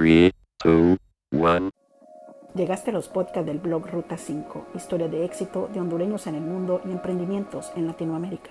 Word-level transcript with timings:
3, 0.00 0.32
2, 0.64 0.96
1. 1.32 1.70
Llegaste 2.54 2.88
a 2.88 2.94
los 2.94 3.10
podcasts 3.10 3.44
del 3.44 3.58
blog 3.58 3.86
Ruta 3.86 4.16
5, 4.16 4.68
historia 4.74 5.08
de 5.08 5.26
éxito 5.26 5.68
de 5.74 5.78
hondureños 5.78 6.26
en 6.26 6.36
el 6.36 6.40
mundo 6.40 6.80
y 6.86 6.90
emprendimientos 6.90 7.70
en 7.76 7.86
Latinoamérica. 7.86 8.48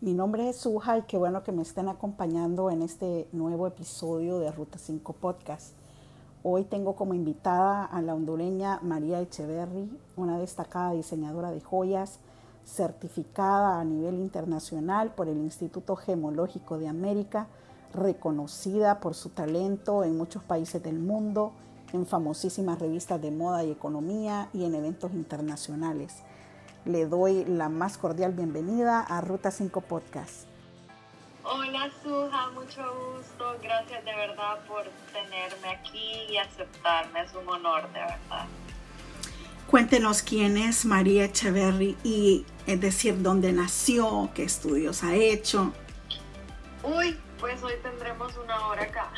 Mi 0.00 0.12
nombre 0.12 0.48
es 0.48 0.56
Suja 0.56 0.98
y 0.98 1.02
qué 1.02 1.18
bueno 1.18 1.44
que 1.44 1.52
me 1.52 1.62
estén 1.62 1.88
acompañando 1.88 2.68
en 2.68 2.82
este 2.82 3.28
nuevo 3.30 3.68
episodio 3.68 4.40
de 4.40 4.50
Ruta 4.50 4.76
5 4.76 5.12
Podcast. 5.12 5.76
Hoy 6.42 6.64
tengo 6.64 6.96
como 6.96 7.14
invitada 7.14 7.84
a 7.84 8.02
la 8.02 8.16
hondureña 8.16 8.80
María 8.82 9.20
Echeverry, 9.20 9.88
una 10.16 10.36
destacada 10.40 10.94
diseñadora 10.94 11.52
de 11.52 11.60
joyas, 11.60 12.18
certificada 12.64 13.78
a 13.78 13.84
nivel 13.84 14.16
internacional 14.16 15.14
por 15.14 15.28
el 15.28 15.38
Instituto 15.38 15.94
Gemológico 15.94 16.76
de 16.76 16.88
América, 16.88 17.46
reconocida 17.94 19.00
por 19.00 19.14
su 19.14 19.30
talento 19.30 20.04
en 20.04 20.16
muchos 20.16 20.42
países 20.42 20.82
del 20.82 20.98
mundo, 20.98 21.52
en 21.92 22.06
famosísimas 22.06 22.78
revistas 22.78 23.20
de 23.20 23.30
moda 23.30 23.64
y 23.64 23.70
economía 23.70 24.48
y 24.52 24.64
en 24.64 24.74
eventos 24.74 25.12
internacionales. 25.12 26.22
Le 26.84 27.06
doy 27.06 27.44
la 27.44 27.68
más 27.68 27.98
cordial 27.98 28.32
bienvenida 28.32 29.00
a 29.00 29.20
Ruta 29.20 29.50
5 29.50 29.80
Podcast. 29.82 30.46
Hola 31.44 31.90
Suja, 32.02 32.50
mucho 32.50 32.82
gusto. 33.16 33.56
Gracias 33.62 34.04
de 34.04 34.14
verdad 34.14 34.58
por 34.66 34.84
tenerme 35.12 35.68
aquí 35.68 36.26
y 36.30 36.36
aceptarme. 36.36 37.22
Es 37.22 37.34
un 37.34 37.48
honor, 37.48 37.90
de 37.92 38.00
verdad. 38.00 38.46
Cuéntenos 39.70 40.22
quién 40.22 40.56
es 40.56 40.84
María 40.84 41.24
Echeverry 41.24 41.96
y 42.02 42.44
es 42.66 42.80
decir, 42.80 43.22
dónde 43.22 43.52
nació, 43.52 44.30
qué 44.34 44.44
estudios 44.44 45.04
ha 45.04 45.14
hecho. 45.14 45.72
Uy, 46.82 47.18
pues 47.38 47.62
hoy 47.62 47.74
tendremos 47.82 48.36
una 48.36 48.68
hora 48.68 48.82
acá. 48.82 49.12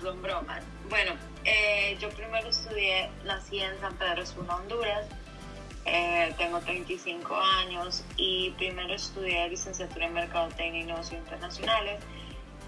Son 0.00 0.20
bromas. 0.22 0.62
Bueno, 0.88 1.12
eh, 1.44 1.96
yo 2.00 2.08
primero 2.10 2.48
estudié, 2.48 3.10
nací 3.24 3.60
en 3.60 3.78
San 3.80 3.94
Pedro 3.96 4.24
Sula, 4.26 4.56
Honduras. 4.56 5.06
Eh, 5.86 6.34
tengo 6.36 6.60
35 6.60 7.34
años 7.34 8.04
y 8.16 8.50
primero 8.58 8.94
estudié 8.94 9.48
licenciatura 9.48 10.06
en 10.06 10.12
Mercadotecnia 10.12 10.82
y 10.82 10.84
Negocios 10.84 11.20
Internacionales. 11.20 12.02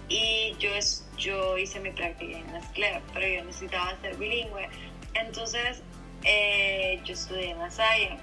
Y 0.09 0.55
yo, 0.59 0.71
yo 1.17 1.59
hice 1.59 1.81
mi 1.81 1.91
práctica 1.91 2.39
en 2.39 2.53
Nestlé, 2.53 3.01
pero 3.13 3.27
yo 3.27 3.45
necesitaba 3.45 3.97
ser 4.01 4.17
bilingüe. 4.17 4.69
Entonces, 5.15 5.83
eh, 6.25 7.01
yo 7.05 7.15
estudié 7.15 7.51
en 7.51 7.61
Asaya 7.61 8.19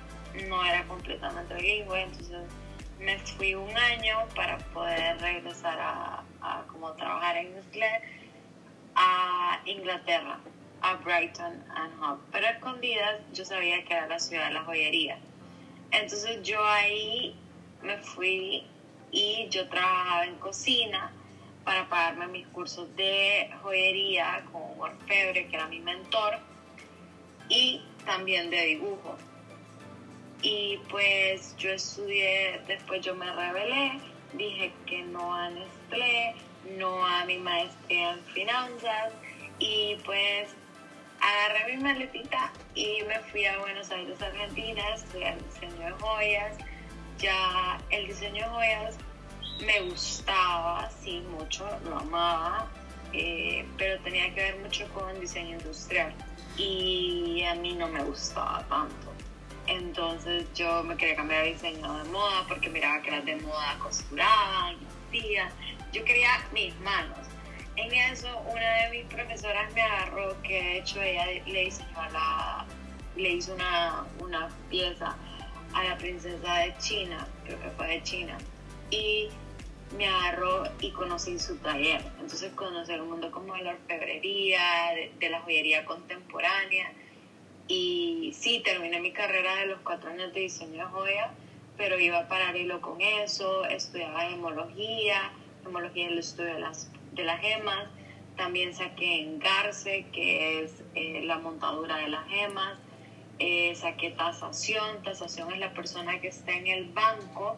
no 0.48 0.64
era 0.64 0.86
completamente 0.86 1.54
bilingüe, 1.56 2.04
entonces 2.04 2.44
me 3.00 3.18
fui 3.20 3.56
un 3.56 3.76
año 3.76 4.28
para 4.36 4.58
poder 4.58 5.20
regresar 5.20 5.80
a, 5.80 6.24
como 6.72 6.94
trabajar 6.94 7.38
en 7.38 7.54
Nestlé 7.54 8.02
a 8.96 9.62
Inglaterra, 9.66 10.40
a 10.82 10.96
Brighton 10.96 11.64
and 11.76 12.04
Hove. 12.04 12.20
Pero 12.32 12.48
escondidas 12.48 13.22
yo 13.34 13.46
sabía 13.46 13.84
que 13.86 13.94
era 13.94 14.08
la 14.08 14.20
ciudad 14.20 14.48
de 14.48 14.54
la 14.54 14.64
joyería. 14.64 15.20
Entonces 15.92 16.42
yo 16.44 16.64
ahí 16.66 17.36
me 17.82 17.98
fui 17.98 18.64
y 19.12 19.48
yo 19.50 19.68
trabajaba 19.70 20.26
en 20.26 20.36
cocina 20.36 21.12
para 21.64 21.88
pagarme 21.90 22.28
mis 22.28 22.48
cursos 22.48 22.96
de 22.96 23.50
joyería 23.62 24.44
con 24.52 24.80
orfebre 24.80 25.48
que 25.48 25.56
era 25.56 25.68
mi 25.68 25.80
mentor 25.80 26.40
y 27.50 27.82
también 28.06 28.50
de 28.50 28.66
dibujo. 28.66 29.18
Y 30.42 30.78
pues 30.90 31.56
yo 31.58 31.72
estudié, 31.72 32.62
después 32.68 33.02
yo 33.02 33.14
me 33.14 33.30
rebelé, 33.32 34.00
dije 34.34 34.72
que 34.86 35.04
no 35.04 35.34
a 35.34 35.50
No 36.78 37.04
a 37.04 37.26
mi 37.26 37.38
maestría 37.40 38.12
en 38.12 38.24
finanzas 38.26 39.12
y 39.58 39.98
pues 40.06 40.50
agarré 41.20 41.76
mi 41.76 41.84
maletita 41.84 42.52
y 42.76 43.02
me 43.08 43.20
fui 43.32 43.46
a 43.46 43.58
Buenos 43.58 43.90
Aires, 43.90 44.22
Argentina, 44.22 44.84
a 44.86 44.96
estudiar 44.96 45.38
diseño 45.44 45.86
de 45.86 45.92
joyas. 45.94 46.58
Ya 47.18 47.80
el 47.90 48.08
diseño 48.08 48.44
de 48.44 48.50
joyas 48.50 48.98
me 49.66 49.82
gustaba, 49.90 50.90
sí, 51.02 51.22
mucho, 51.38 51.68
lo 51.86 51.98
amaba, 51.98 52.68
eh, 53.12 53.66
pero 53.78 54.00
tenía 54.04 54.34
que 54.36 54.42
ver 54.42 54.60
mucho 54.60 54.88
con 54.94 55.20
diseño 55.20 55.58
industrial 55.58 56.14
y 56.56 57.44
a 57.44 57.56
mí 57.56 57.74
no 57.74 57.88
me 57.88 58.04
gustaba 58.04 58.64
tanto. 58.70 59.14
Entonces 59.66 60.46
yo 60.54 60.84
me 60.84 60.96
quería 60.98 61.16
cambiar 61.16 61.44
de 61.44 61.54
diseño 61.54 61.98
de 61.98 62.04
moda 62.10 62.46
porque 62.48 62.70
miraba 62.70 63.02
que 63.02 63.12
las 63.12 63.26
de 63.26 63.36
moda 63.38 63.78
costuraban, 63.80 64.78
hacían. 65.10 65.50
Yo 65.94 66.04
quería 66.06 66.30
mis 66.54 66.78
manos. 66.82 67.28
En 67.76 67.92
eso 67.94 68.28
una 68.40 68.74
de 68.84 68.90
mis 68.92 69.06
profesoras 69.06 69.74
me 69.74 69.82
agarró 69.82 70.40
que 70.42 70.62
de 70.62 70.78
hecho 70.80 71.02
ella 71.02 71.26
le 71.46 71.66
diseñó 71.66 72.10
la, 72.12 72.66
le 73.16 73.30
hizo 73.30 73.54
una, 73.54 74.06
una 74.20 74.50
pieza 74.70 75.16
a 75.74 75.84
la 75.84 75.98
princesa 75.98 76.56
de 76.56 76.76
China, 76.80 77.28
creo 77.46 77.60
que 77.62 77.70
fue 77.72 77.88
de 77.88 78.04
China. 78.04 78.38
Y 78.92 79.30
me 79.98 80.08
agarró 80.08 80.64
y 80.82 80.92
conocí 80.92 81.40
su 81.40 81.58
taller. 81.58 82.02
Entonces 82.20 82.52
conocí 82.54 82.92
el 82.92 83.04
mundo 83.04 83.32
como 83.32 83.56
de 83.56 83.64
la 83.64 83.72
orfebrería, 83.72 84.62
de 85.20 85.30
la 85.30 85.42
joyería 85.42 85.86
contemporánea 85.86 86.92
y 87.70 88.34
sí, 88.34 88.62
terminé 88.66 89.00
mi 89.00 89.12
carrera 89.14 89.56
de 89.58 89.68
los 89.68 89.80
cuatro 89.82 90.10
años 90.10 90.34
de 90.34 90.42
diseño 90.42 90.84
de 90.86 90.92
joya, 90.92 91.32
pero 91.78 92.00
iba 92.00 92.28
paralelo 92.28 92.82
con 92.82 93.00
eso, 93.00 93.64
estudiaba 93.66 94.22
gemología, 94.22 95.32
gemología 95.70 96.08
el 96.08 96.20
estudio 96.20 96.56
de 96.56 96.60
las, 96.60 96.90
de 97.14 97.24
las 97.24 97.40
gemas, 97.42 97.88
también 98.36 98.74
saqué 98.74 99.22
engarce, 99.22 100.06
que 100.12 100.64
es 100.64 100.84
eh, 100.96 101.22
la 101.24 101.38
montadura 101.38 101.98
de 101.98 102.10
las 102.10 102.28
gemas, 102.28 102.78
eh, 103.38 103.74
saqué 103.76 104.12
tasación, 104.12 105.04
tasación 105.04 105.52
es 105.54 105.60
la 105.60 105.74
persona 105.74 106.20
que 106.20 106.30
está 106.30 106.54
en 106.54 106.68
el 106.68 106.86
banco 106.90 107.56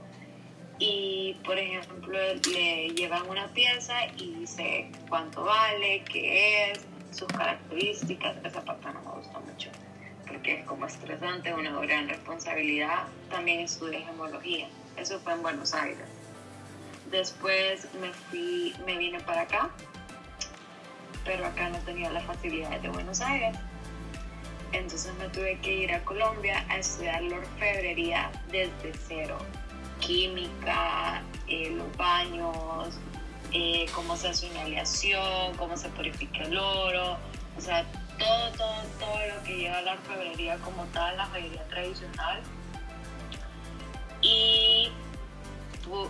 y, 0.78 1.38
por 1.46 1.58
ejemplo, 1.58 2.18
le 2.54 2.90
llevan 2.90 3.28
una 3.30 3.48
pieza 3.48 3.96
y 4.18 4.34
dice 4.40 4.92
cuánto 5.10 5.44
vale, 5.44 6.04
qué 6.12 6.72
es, 6.72 6.86
sus 7.12 7.28
características, 7.28 8.38
esa 8.44 8.64
parte 8.64 8.88
no 8.94 9.02
me 9.02 9.12
gusta 9.18 9.40
mucho 9.40 9.70
porque 10.28 10.60
es 10.60 10.66
como 10.66 10.86
estresante, 10.86 11.54
una 11.54 11.78
gran 11.82 12.08
responsabilidad. 12.08 13.04
También 13.30 13.60
estudié 13.60 14.00
gemología, 14.02 14.68
eso 14.98 15.20
fue 15.20 15.34
en 15.34 15.42
Buenos 15.42 15.74
Aires. 15.74 16.08
Después 17.12 17.88
me 18.00 18.12
fui, 18.14 18.74
me 18.86 18.98
vine 18.98 19.20
para 19.20 19.42
acá, 19.42 19.70
pero 21.26 21.46
acá 21.46 21.70
no 21.70 21.78
tenía 21.80 22.10
las 22.10 22.24
facilidades 22.24 22.82
de 22.82 22.90
Buenos 22.90 23.20
Aires. 23.20 23.58
Entonces 24.72 25.14
me 25.16 25.28
tuve 25.28 25.60
que 25.60 25.74
ir 25.74 25.94
a 25.94 26.02
Colombia 26.06 26.66
a 26.70 26.78
estudiar 26.78 27.22
la 27.24 27.38
orfebrería 27.38 28.32
desde 28.50 28.94
cero. 29.08 29.38
Química, 30.00 31.22
eh, 31.48 31.72
los 31.72 31.98
baños, 31.98 32.98
eh, 33.52 33.86
cómo 33.94 34.16
se 34.16 34.30
hace 34.30 34.50
una 34.50 34.62
aleación, 34.62 35.54
cómo 35.58 35.76
se 35.76 35.90
purifica 35.90 36.44
el 36.44 36.58
oro, 36.58 37.18
o 37.58 37.62
sea, 37.62 37.86
todo, 38.18 38.52
todo, 38.54 38.84
todo 39.00 39.28
lo 39.36 39.44
que 39.44 39.58
lleva 39.58 39.82
la 39.82 39.94
orfebrería 39.94 40.58
como 40.60 40.86
tal, 40.86 41.18
la 41.18 41.26
joyería 41.26 41.68
tradicional. 41.68 42.42
Y 44.22 44.90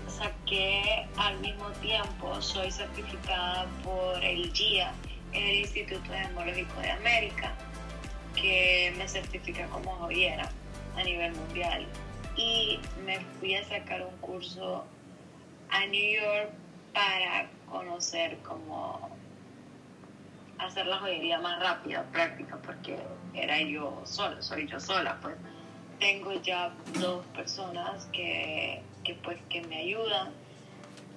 saqué 0.08 1.08
al 1.18 1.40
mismo 1.40 1.70
tiempo, 1.82 2.42
soy 2.42 2.72
certificada 2.72 3.66
por 3.84 4.24
el 4.24 4.52
GIA, 4.54 4.94
el 5.34 5.59
Instituto 5.59 6.12
Gemológico 6.12 6.80
de 6.82 6.92
América, 6.92 7.54
que 8.36 8.94
me 8.98 9.08
certifica 9.08 9.68
como 9.68 9.92
joyera 9.96 10.50
a 10.98 11.04
nivel 11.04 11.34
mundial. 11.34 11.86
Y 12.36 12.80
me 13.06 13.20
fui 13.40 13.56
a 13.56 13.64
sacar 13.64 14.02
un 14.02 14.18
curso 14.18 14.86
a 15.70 15.86
New 15.88 16.22
York 16.22 16.52
para 16.94 17.50
conocer 17.70 18.38
como 18.40 19.10
hacer 20.60 20.86
la 20.86 20.98
joyería 21.00 21.40
más 21.40 21.60
rápida, 21.60 22.04
práctica, 22.12 22.57
porque 22.63 22.98
era 23.34 23.60
yo 23.62 24.01
sola, 24.06 24.42
soy 24.42 24.68
yo 24.68 24.80
sola, 24.80 25.18
pues 25.22 25.36
tengo 26.00 26.34
ya 26.42 26.74
dos 27.00 27.25
personas 27.28 28.06
que, 28.12 28.81
que 29.12 29.22
pues 29.24 29.38
que 29.50 29.62
me 29.63 29.78
ayudan, 29.78 30.30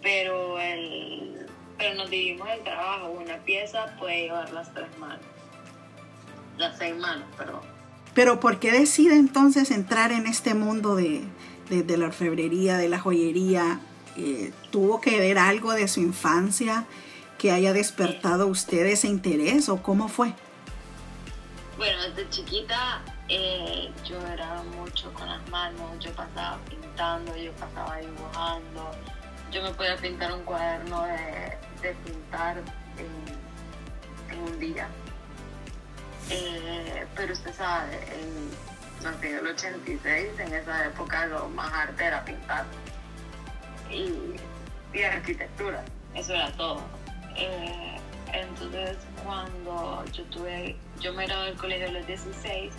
pero 0.03 0.59
el 0.59 1.47
pero 1.77 1.95
nos 1.97 2.09
dividimos 2.09 2.49
el 2.51 2.63
trabajo, 2.63 3.09
una 3.11 3.37
pieza 3.39 3.97
puede 3.99 4.23
llevar 4.23 4.53
las 4.53 4.73
tres 4.73 4.87
manos, 4.99 5.25
las 6.57 6.79
seis 6.79 6.95
manos, 6.97 7.27
perdón. 7.37 7.63
Pero 8.15 8.39
¿por 8.39 8.61
qué 8.61 8.71
decide 8.71 9.17
entonces 9.17 9.73
entrar 9.73 10.13
en 10.13 10.27
este 10.27 10.55
mundo 10.55 10.95
de, 10.95 11.25
de, 11.69 11.97
la 11.97 12.07
orfebrería, 12.07 12.77
de 12.77 12.89
la 12.89 13.01
joyería? 13.01 13.81
Eh, 14.17 14.53
¿Tuvo 14.71 15.01
que 15.01 15.19
ver 15.19 15.39
algo 15.39 15.73
de 15.73 15.89
su 15.89 16.01
infancia? 16.01 16.87
que 17.37 17.51
haya 17.51 17.73
despertado 17.75 18.47
usted 18.47 18.87
ese 18.87 19.09
interés 19.09 19.69
o 19.69 19.83
cómo 19.83 20.09
fue? 20.09 20.33
Bueno, 21.77 22.01
desde 22.05 22.31
chiquita 22.31 23.03
eh, 23.29 23.91
yo 24.05 24.19
era 24.27 24.63
mucho 24.77 25.13
con 25.15 25.29
las 25.29 25.49
manos, 25.49 25.99
yo 25.99 26.13
pasaba 26.13 26.59
pintando, 26.69 27.37
yo 27.37 27.53
pasaba 27.53 27.97
dibujando, 27.99 28.91
yo 29.51 29.63
me 29.63 29.71
podía 29.73 29.97
pintar 29.97 30.33
un 30.33 30.43
cuaderno 30.45 31.03
de, 31.05 31.95
pintar 32.05 32.63
día. 34.59 34.89
Eh, 36.31 37.07
pero 37.15 37.33
usted 37.33 37.55
sabe, 37.55 37.95
en 38.15 38.51
no 39.03 39.11
el 39.23 39.47
86, 39.47 40.39
en 40.39 40.55
esa 40.55 40.87
época 40.87 41.27
lo 41.27 41.49
más 41.51 41.71
arte 41.73 42.05
era 42.05 42.25
pintar 42.25 42.65
y, 43.91 44.35
y 44.97 45.03
arquitectura, 45.03 45.85
eso 46.15 46.33
era 46.33 46.51
todo. 46.53 46.81
Eh, 47.37 47.99
entonces, 48.33 48.97
cuando 49.23 50.05
yo 50.13 50.25
tuve, 50.25 50.77
yo 51.01 51.13
me 51.13 51.27
gradué 51.27 51.47
del 51.47 51.57
colegio 51.57 51.89
a 51.89 51.93
los 51.93 52.07
16, 52.07 52.73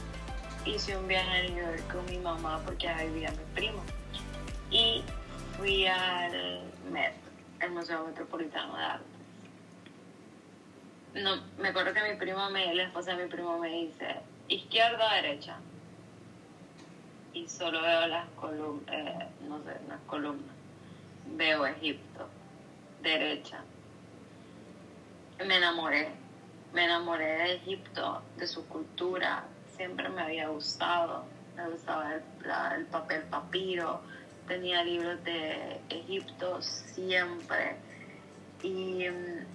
hice 0.66 0.98
un 0.98 1.08
viaje 1.08 1.30
a 1.30 1.44
New 1.44 1.64
York 1.64 1.92
con 1.92 2.06
mi 2.06 2.18
mamá 2.18 2.60
porque 2.66 2.88
ahí 2.88 3.08
vivía 3.10 3.32
mi 3.32 3.54
primo. 3.54 3.84
Y 4.72 5.04
fui 5.58 5.86
al 5.86 6.62
MET, 6.92 7.14
el 7.62 7.72
Museo 7.72 8.06
Metropolitano 8.06 8.76
de 8.76 8.84
Arte. 8.84 9.06
No, 11.14 11.42
me 11.60 11.70
acuerdo 11.70 11.94
que 11.94 12.12
mi 12.12 12.18
primo 12.18 12.50
me, 12.50 12.74
la 12.74 12.84
esposa 12.84 13.16
de 13.16 13.24
mi 13.24 13.30
primo 13.30 13.58
me 13.60 13.70
dice, 13.70 14.18
izquierda 14.48 15.08
o 15.08 15.16
derecha. 15.16 15.58
Y 17.34 17.48
solo 17.48 17.82
veo 17.82 18.08
las 18.08 18.28
columnas, 18.32 18.94
eh, 18.94 19.28
no 19.48 19.60
sé, 19.64 19.78
las 19.88 20.00
columnas. 20.08 20.56
Veo 21.28 21.66
Egipto, 21.66 22.28
derecha. 23.02 23.64
Me 25.46 25.58
enamoré, 25.58 26.10
me 26.74 26.86
enamoré 26.86 27.26
de 27.26 27.56
Egipto, 27.56 28.22
de 28.38 28.48
su 28.48 28.66
cultura, 28.68 29.46
siempre 29.76 30.10
me 30.10 30.22
había 30.22 30.48
gustado. 30.50 31.26
Me 31.56 31.70
gustaba 31.70 32.16
el, 32.76 32.86
papel 32.88 33.22
papiro, 33.24 34.02
tenía 34.48 34.84
libros 34.84 35.24
de 35.24 35.80
Egipto 35.90 36.62
siempre. 36.62 37.78
Y 38.62 39.08
mm, 39.10 39.46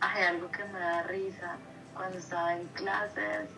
hay 0.00 0.24
algo 0.24 0.50
que 0.50 0.64
me 0.64 0.78
da 0.78 1.02
risa 1.04 1.56
cuando 1.94 2.18
estaba 2.18 2.54
en 2.54 2.66
clases 2.68 3.48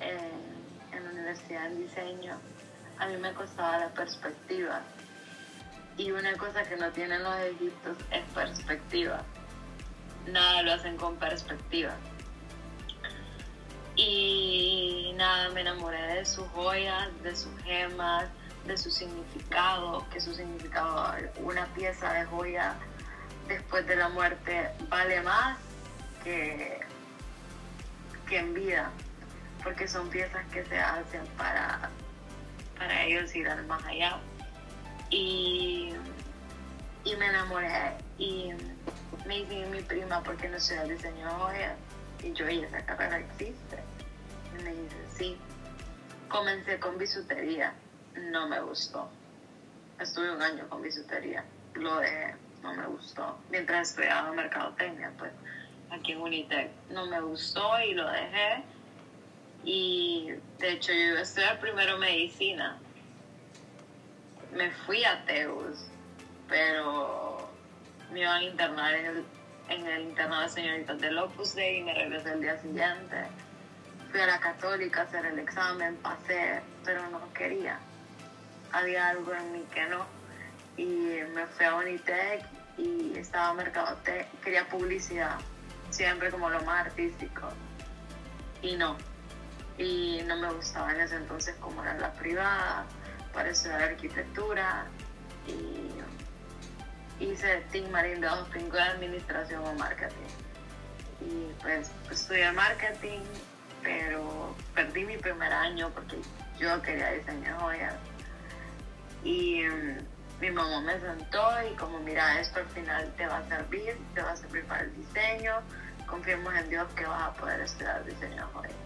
en, 0.00 0.96
en 0.96 1.04
la 1.04 1.10
universidad 1.10 1.66
en 1.66 1.78
diseño, 1.78 2.38
a 2.98 3.06
mí 3.06 3.16
me 3.16 3.32
costaba 3.32 3.78
la 3.78 3.88
perspectiva. 3.88 4.82
Y 5.96 6.10
una 6.10 6.36
cosa 6.36 6.64
que 6.64 6.76
no 6.76 6.90
tienen 6.90 7.22
los 7.22 7.36
egiptos 7.36 7.96
es 8.10 8.24
perspectiva. 8.34 9.22
Nada 10.26 10.62
lo 10.62 10.72
hacen 10.72 10.96
con 10.96 11.16
perspectiva. 11.16 11.94
Y 13.96 15.12
nada, 15.16 15.50
me 15.50 15.60
enamoré 15.60 16.02
de 16.14 16.24
sus 16.24 16.46
joyas, 16.48 17.08
de 17.22 17.36
sus 17.36 17.56
gemas, 17.62 18.26
de 18.66 18.76
su 18.76 18.90
significado, 18.90 20.06
que 20.10 20.20
su 20.20 20.34
significado, 20.34 21.14
una 21.36 21.66
pieza 21.74 22.12
de 22.12 22.24
joya 22.26 22.74
después 23.46 23.86
de 23.86 23.96
la 23.96 24.08
muerte 24.08 24.70
vale 24.88 25.20
más 25.22 25.58
que, 26.22 26.80
que 28.26 28.38
en 28.38 28.54
vida, 28.54 28.90
porque 29.62 29.86
son 29.86 30.08
piezas 30.08 30.44
que 30.46 30.64
se 30.64 30.78
hacen 30.78 31.26
para, 31.36 31.90
para 32.78 33.04
ellos 33.04 33.34
ir 33.34 33.48
al 33.48 33.66
más 33.66 33.84
allá. 33.84 34.18
Y, 35.10 35.92
y 37.04 37.16
me 37.16 37.26
enamoré 37.26 37.92
y 38.18 38.52
me 39.26 39.40
hice 39.40 39.66
mi 39.66 39.82
prima 39.82 40.22
porque 40.22 40.48
no 40.48 40.58
sé 40.58 40.82
diseño 40.88 41.26
de 41.26 41.34
joyas. 41.34 41.76
Y 42.22 42.32
yo, 42.32 42.48
¿y 42.48 42.64
esa 42.64 42.84
carrera 42.86 43.18
existe? 43.18 43.83
Me 44.64 44.70
dice, 44.70 44.96
sí. 45.14 45.36
Comencé 46.28 46.80
con 46.80 46.96
bisutería, 46.96 47.74
no 48.16 48.48
me 48.48 48.60
gustó. 48.60 49.10
Estuve 50.00 50.32
un 50.32 50.42
año 50.42 50.66
con 50.68 50.82
bisutería, 50.82 51.44
lo 51.74 51.98
dejé, 51.98 52.34
no 52.62 52.74
me 52.74 52.86
gustó. 52.86 53.38
Mientras 53.50 53.90
estudiaba 53.90 54.32
mercadotecnia, 54.32 55.12
pues, 55.18 55.32
aquí 55.90 56.12
en 56.12 56.22
Unitec, 56.22 56.70
no 56.90 57.06
me 57.06 57.20
gustó 57.20 57.78
y 57.80 57.92
lo 57.92 58.08
dejé. 58.10 58.64
Y 59.64 60.32
de 60.58 60.72
hecho, 60.72 60.92
yo 60.92 60.98
iba 60.98 61.18
a 61.18 61.22
estudiar 61.22 61.60
primero 61.60 61.98
medicina. 61.98 62.78
Me 64.52 64.70
fui 64.70 65.04
a 65.04 65.24
Teus, 65.26 65.86
pero 66.48 67.50
me 68.10 68.20
iban 68.20 68.40
a 68.40 68.42
internar 68.42 68.94
en 68.94 69.06
el, 69.06 69.24
en 69.68 69.86
el 69.86 70.02
internado 70.02 70.42
de 70.42 70.48
señoritas 70.48 71.00
del 71.00 71.18
Opus 71.18 71.54
Dei 71.54 71.80
y 71.80 71.84
me 71.84 71.94
regresé 71.94 72.32
el 72.32 72.40
día 72.40 72.58
siguiente. 72.60 73.26
Fui 74.14 74.22
a 74.22 74.26
la 74.26 74.38
católica 74.38 75.00
a 75.00 75.04
hacer 75.06 75.26
el 75.26 75.40
examen, 75.40 75.96
pasé, 75.96 76.62
pero 76.84 77.04
no 77.10 77.32
quería. 77.32 77.80
Había 78.70 79.08
algo 79.08 79.34
en 79.34 79.52
mí 79.52 79.64
que 79.74 79.84
no. 79.86 80.06
Y 80.76 81.18
me 81.34 81.44
fui 81.48 81.66
a 81.66 81.74
Unitec 81.74 82.46
y 82.78 83.18
estaba 83.18 83.52
mercadotec, 83.54 84.30
quería 84.40 84.68
publicidad, 84.68 85.36
siempre 85.90 86.30
como 86.30 86.48
lo 86.48 86.62
más 86.62 86.86
artístico. 86.86 87.48
Y 88.62 88.76
no. 88.76 88.96
Y 89.78 90.22
no 90.28 90.36
me 90.36 90.52
gustaba 90.52 90.92
en 90.92 91.00
ese 91.00 91.16
entonces 91.16 91.56
como 91.56 91.82
era 91.82 91.94
la 91.94 92.12
privada, 92.12 92.86
para 93.32 93.48
estudiar 93.48 93.82
arquitectura. 93.82 94.86
Y 95.48 97.24
hice 97.24 97.64
Team 97.72 97.90
Marín 97.90 98.20
de 98.20 98.28
Administración 98.28 99.66
o 99.66 99.74
Marketing. 99.74 100.30
Y 101.20 101.52
pues 101.60 101.90
estudié 102.12 102.52
marketing, 102.52 103.22
pero 103.84 104.56
perdí 104.74 105.04
mi 105.04 105.18
primer 105.18 105.52
año 105.52 105.90
porque 105.90 106.16
yo 106.58 106.82
quería 106.82 107.12
diseñar 107.12 107.60
joyas. 107.60 107.94
Y 109.22 109.62
mm, 109.62 110.40
mi 110.40 110.50
mamá 110.50 110.80
me 110.80 110.98
sentó 110.98 111.42
y 111.70 111.76
como 111.76 112.00
mira, 112.00 112.40
esto 112.40 112.60
al 112.60 112.66
final 112.68 113.12
te 113.16 113.26
va 113.26 113.38
a 113.38 113.48
servir, 113.48 113.96
te 114.14 114.22
va 114.22 114.32
a 114.32 114.36
servir 114.36 114.64
para 114.64 114.82
el 114.82 114.96
diseño, 114.96 115.60
confiemos 116.06 116.52
en 116.54 116.70
Dios 116.70 116.88
que 116.94 117.06
vas 117.06 117.22
a 117.22 117.32
poder 117.34 117.60
estudiar 117.60 118.04
diseño 118.04 118.46
de 118.46 118.52
joyas. 118.52 118.76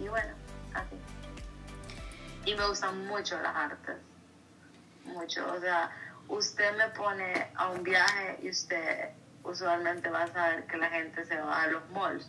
Y 0.00 0.08
bueno, 0.08 0.34
así. 0.74 0.96
Y 2.44 2.54
me 2.54 2.66
gustan 2.66 3.06
mucho 3.06 3.40
las 3.40 3.54
artes, 3.54 3.96
mucho, 5.04 5.52
o 5.52 5.60
sea, 5.60 5.90
usted 6.28 6.76
me 6.76 6.88
pone 6.88 7.50
a 7.54 7.68
un 7.68 7.82
viaje 7.82 8.38
y 8.42 8.50
usted 8.50 9.10
usualmente 9.44 10.08
va 10.08 10.24
a 10.24 10.26
saber 10.28 10.66
que 10.66 10.76
la 10.76 10.88
gente 10.88 11.24
se 11.24 11.36
va 11.40 11.62
a 11.62 11.66
los 11.68 11.88
malls 11.90 12.28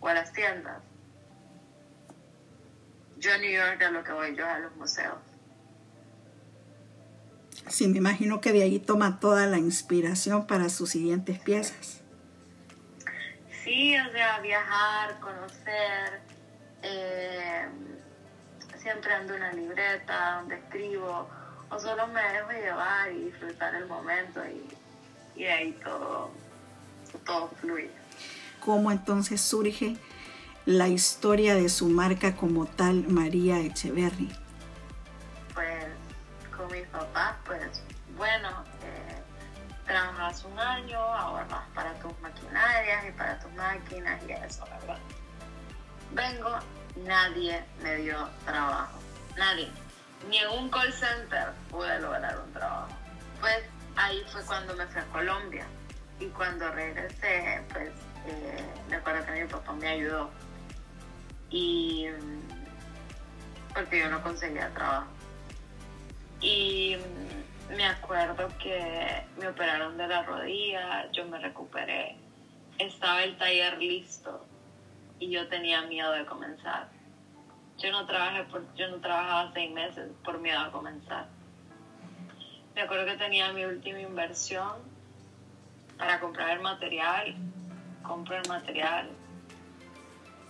o 0.00 0.08
a 0.08 0.14
las 0.14 0.32
tiendas. 0.32 0.82
Yo 3.18 3.32
a 3.32 3.38
New 3.38 3.50
York 3.50 3.82
a 3.82 3.90
lo 3.90 4.04
que 4.04 4.12
voy 4.12 4.36
yo 4.36 4.46
a 4.46 4.58
los 4.58 4.74
museos. 4.76 5.16
Sí, 7.68 7.88
me 7.88 7.98
imagino 7.98 8.40
que 8.40 8.52
de 8.52 8.62
ahí 8.62 8.78
toma 8.78 9.18
toda 9.18 9.46
la 9.46 9.58
inspiración 9.58 10.46
para 10.46 10.68
sus 10.68 10.90
siguientes 10.90 11.38
piezas. 11.40 12.02
Sí, 13.64 13.96
o 13.98 14.12
sea, 14.12 14.40
viajar, 14.40 15.18
conocer. 15.20 16.20
eh, 16.82 17.66
siempre 18.86 19.12
ando 19.12 19.34
una 19.34 19.52
libreta 19.52 20.36
donde 20.36 20.54
escribo 20.54 21.28
o 21.70 21.78
solo 21.80 22.06
me 22.06 22.22
dejo 22.22 22.52
llevar 22.52 23.10
y 23.10 23.24
disfrutar 23.24 23.74
el 23.74 23.86
momento 23.86 24.40
y, 24.46 25.40
y 25.40 25.44
ahí 25.46 25.72
todo, 25.82 26.30
todo 27.24 27.48
fluye. 27.60 27.90
¿Cómo 28.66 28.90
entonces 28.90 29.40
surge 29.40 29.96
la 30.64 30.88
historia 30.88 31.54
de 31.54 31.68
su 31.68 31.88
marca 31.88 32.34
como 32.34 32.66
tal, 32.66 33.06
María 33.06 33.60
Echeverry? 33.60 34.28
Pues 35.54 35.84
con 36.50 36.72
mis 36.72 36.84
papás, 36.88 37.36
pues 37.44 37.84
bueno, 38.16 38.48
eh, 38.82 39.22
trabajas 39.84 40.44
un 40.44 40.58
año, 40.58 40.98
ahorras 40.98 41.62
para 41.76 41.94
tus 42.00 42.10
maquinarias 42.20 43.04
y 43.08 43.12
para 43.12 43.38
tus 43.38 43.52
máquinas 43.52 44.20
y 44.26 44.32
eso, 44.32 44.64
¿verdad? 44.64 44.98
Vengo, 46.10 46.58
nadie 46.96 47.62
me 47.84 47.98
dio 47.98 48.28
trabajo, 48.44 48.98
nadie. 49.36 49.70
Ni 50.28 50.38
en 50.38 50.48
un 50.48 50.70
call 50.70 50.92
center 50.92 51.52
pude 51.70 52.00
lograr 52.00 52.36
un 52.44 52.52
trabajo. 52.52 52.88
Pues 53.40 53.62
ahí 53.94 54.24
fue 54.32 54.42
cuando 54.42 54.74
me 54.74 54.88
fui 54.88 55.00
a 55.00 55.04
Colombia 55.12 55.66
y 56.18 56.26
cuando 56.26 56.70
regresé, 56.70 57.62
pues 57.72 57.90
eh, 58.26 58.64
me 58.88 58.96
acuerdo 58.96 59.24
que 59.26 59.42
mi 59.42 59.48
papá 59.48 59.72
me 59.72 59.88
ayudó 59.88 60.30
y 61.50 62.06
mm, 62.08 63.74
porque 63.74 64.00
yo 64.00 64.10
no 64.10 64.22
conseguía 64.22 64.72
trabajo. 64.72 65.06
Y 66.40 66.96
mm, 66.96 67.76
me 67.76 67.86
acuerdo 67.86 68.48
que 68.58 69.24
me 69.38 69.48
operaron 69.48 69.96
de 69.96 70.08
la 70.08 70.22
rodilla, 70.22 71.10
yo 71.12 71.26
me 71.26 71.38
recuperé, 71.38 72.16
estaba 72.78 73.22
el 73.22 73.36
taller 73.36 73.78
listo 73.78 74.46
y 75.18 75.30
yo 75.30 75.48
tenía 75.48 75.82
miedo 75.82 76.12
de 76.12 76.24
comenzar. 76.24 76.88
Yo 77.78 77.92
no 77.92 78.06
trabajé 78.06 78.44
por, 78.44 78.74
yo 78.74 78.88
no 78.88 78.96
trabajaba 78.98 79.52
seis 79.52 79.70
meses 79.70 80.10
por 80.24 80.38
miedo 80.38 80.60
a 80.60 80.72
comenzar. 80.72 81.28
Me 82.74 82.82
acuerdo 82.82 83.04
que 83.06 83.16
tenía 83.16 83.52
mi 83.52 83.64
última 83.64 84.00
inversión 84.00 84.95
para 85.98 86.20
comprar 86.20 86.50
el 86.50 86.60
material, 86.60 87.34
compro 88.02 88.36
el 88.36 88.48
material 88.48 89.10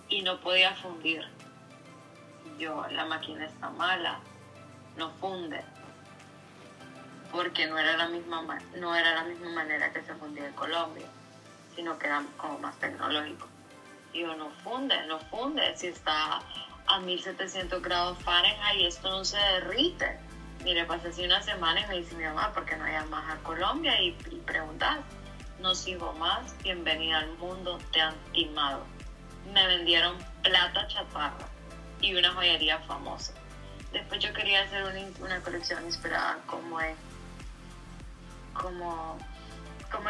y 0.08 0.22
no 0.22 0.40
podía 0.40 0.74
fundir. 0.76 1.24
Yo, 2.58 2.84
la 2.90 3.04
máquina 3.04 3.44
está 3.46 3.68
mala, 3.70 4.18
no 4.96 5.10
funde, 5.12 5.62
porque 7.30 7.66
no 7.66 7.78
era 7.78 7.96
la 7.96 8.08
misma, 8.08 8.42
ma- 8.42 8.60
no 8.76 8.94
era 8.94 9.14
la 9.14 9.24
misma 9.24 9.50
manera 9.50 9.92
que 9.92 10.02
se 10.02 10.14
fundía 10.14 10.46
en 10.46 10.54
Colombia, 10.54 11.06
sino 11.74 11.98
que 11.98 12.06
era 12.06 12.22
como 12.36 12.58
más 12.58 12.76
tecnológico. 12.78 13.46
Y 14.12 14.20
yo, 14.20 14.34
no 14.36 14.48
funde, 14.64 14.94
no 15.06 15.18
funde. 15.18 15.76
Si 15.76 15.88
está 15.88 16.40
a 16.86 17.00
1700 17.00 17.82
grados 17.82 18.16
Fahrenheit, 18.22 18.86
esto 18.86 19.10
no 19.10 19.24
se 19.24 19.36
derrite. 19.36 20.18
Mire, 20.64 20.84
pasé 20.86 21.08
así 21.08 21.24
una 21.24 21.42
semana 21.42 21.80
y 21.82 21.86
me 21.88 21.96
dice 21.98 22.14
mi 22.14 22.24
mamá, 22.24 22.52
¿por 22.54 22.64
qué 22.64 22.76
no 22.76 22.86
llamas 22.86 23.24
a 23.30 23.36
Colombia? 23.42 24.00
Y, 24.00 24.16
y 24.30 24.36
preguntas, 24.46 24.98
no 25.60 25.74
sigo 25.74 26.12
más, 26.14 26.54
bienvenida 26.62 27.18
al 27.18 27.36
mundo, 27.38 27.78
te 27.92 28.00
han 28.00 28.14
timado. 28.32 28.84
Me 29.52 29.66
vendieron 29.66 30.16
plata 30.42 30.86
chatarra 30.88 31.46
y 32.00 32.14
una 32.14 32.32
joyería 32.32 32.78
famosa. 32.80 33.32
Después 33.92 34.22
yo 34.22 34.32
quería 34.32 34.62
hacer 34.62 34.84
una, 35.20 35.40
colección 35.40 35.84
inspirada 35.84 36.38
como 36.46 36.80
en, 36.80 36.94
como, 38.52 39.08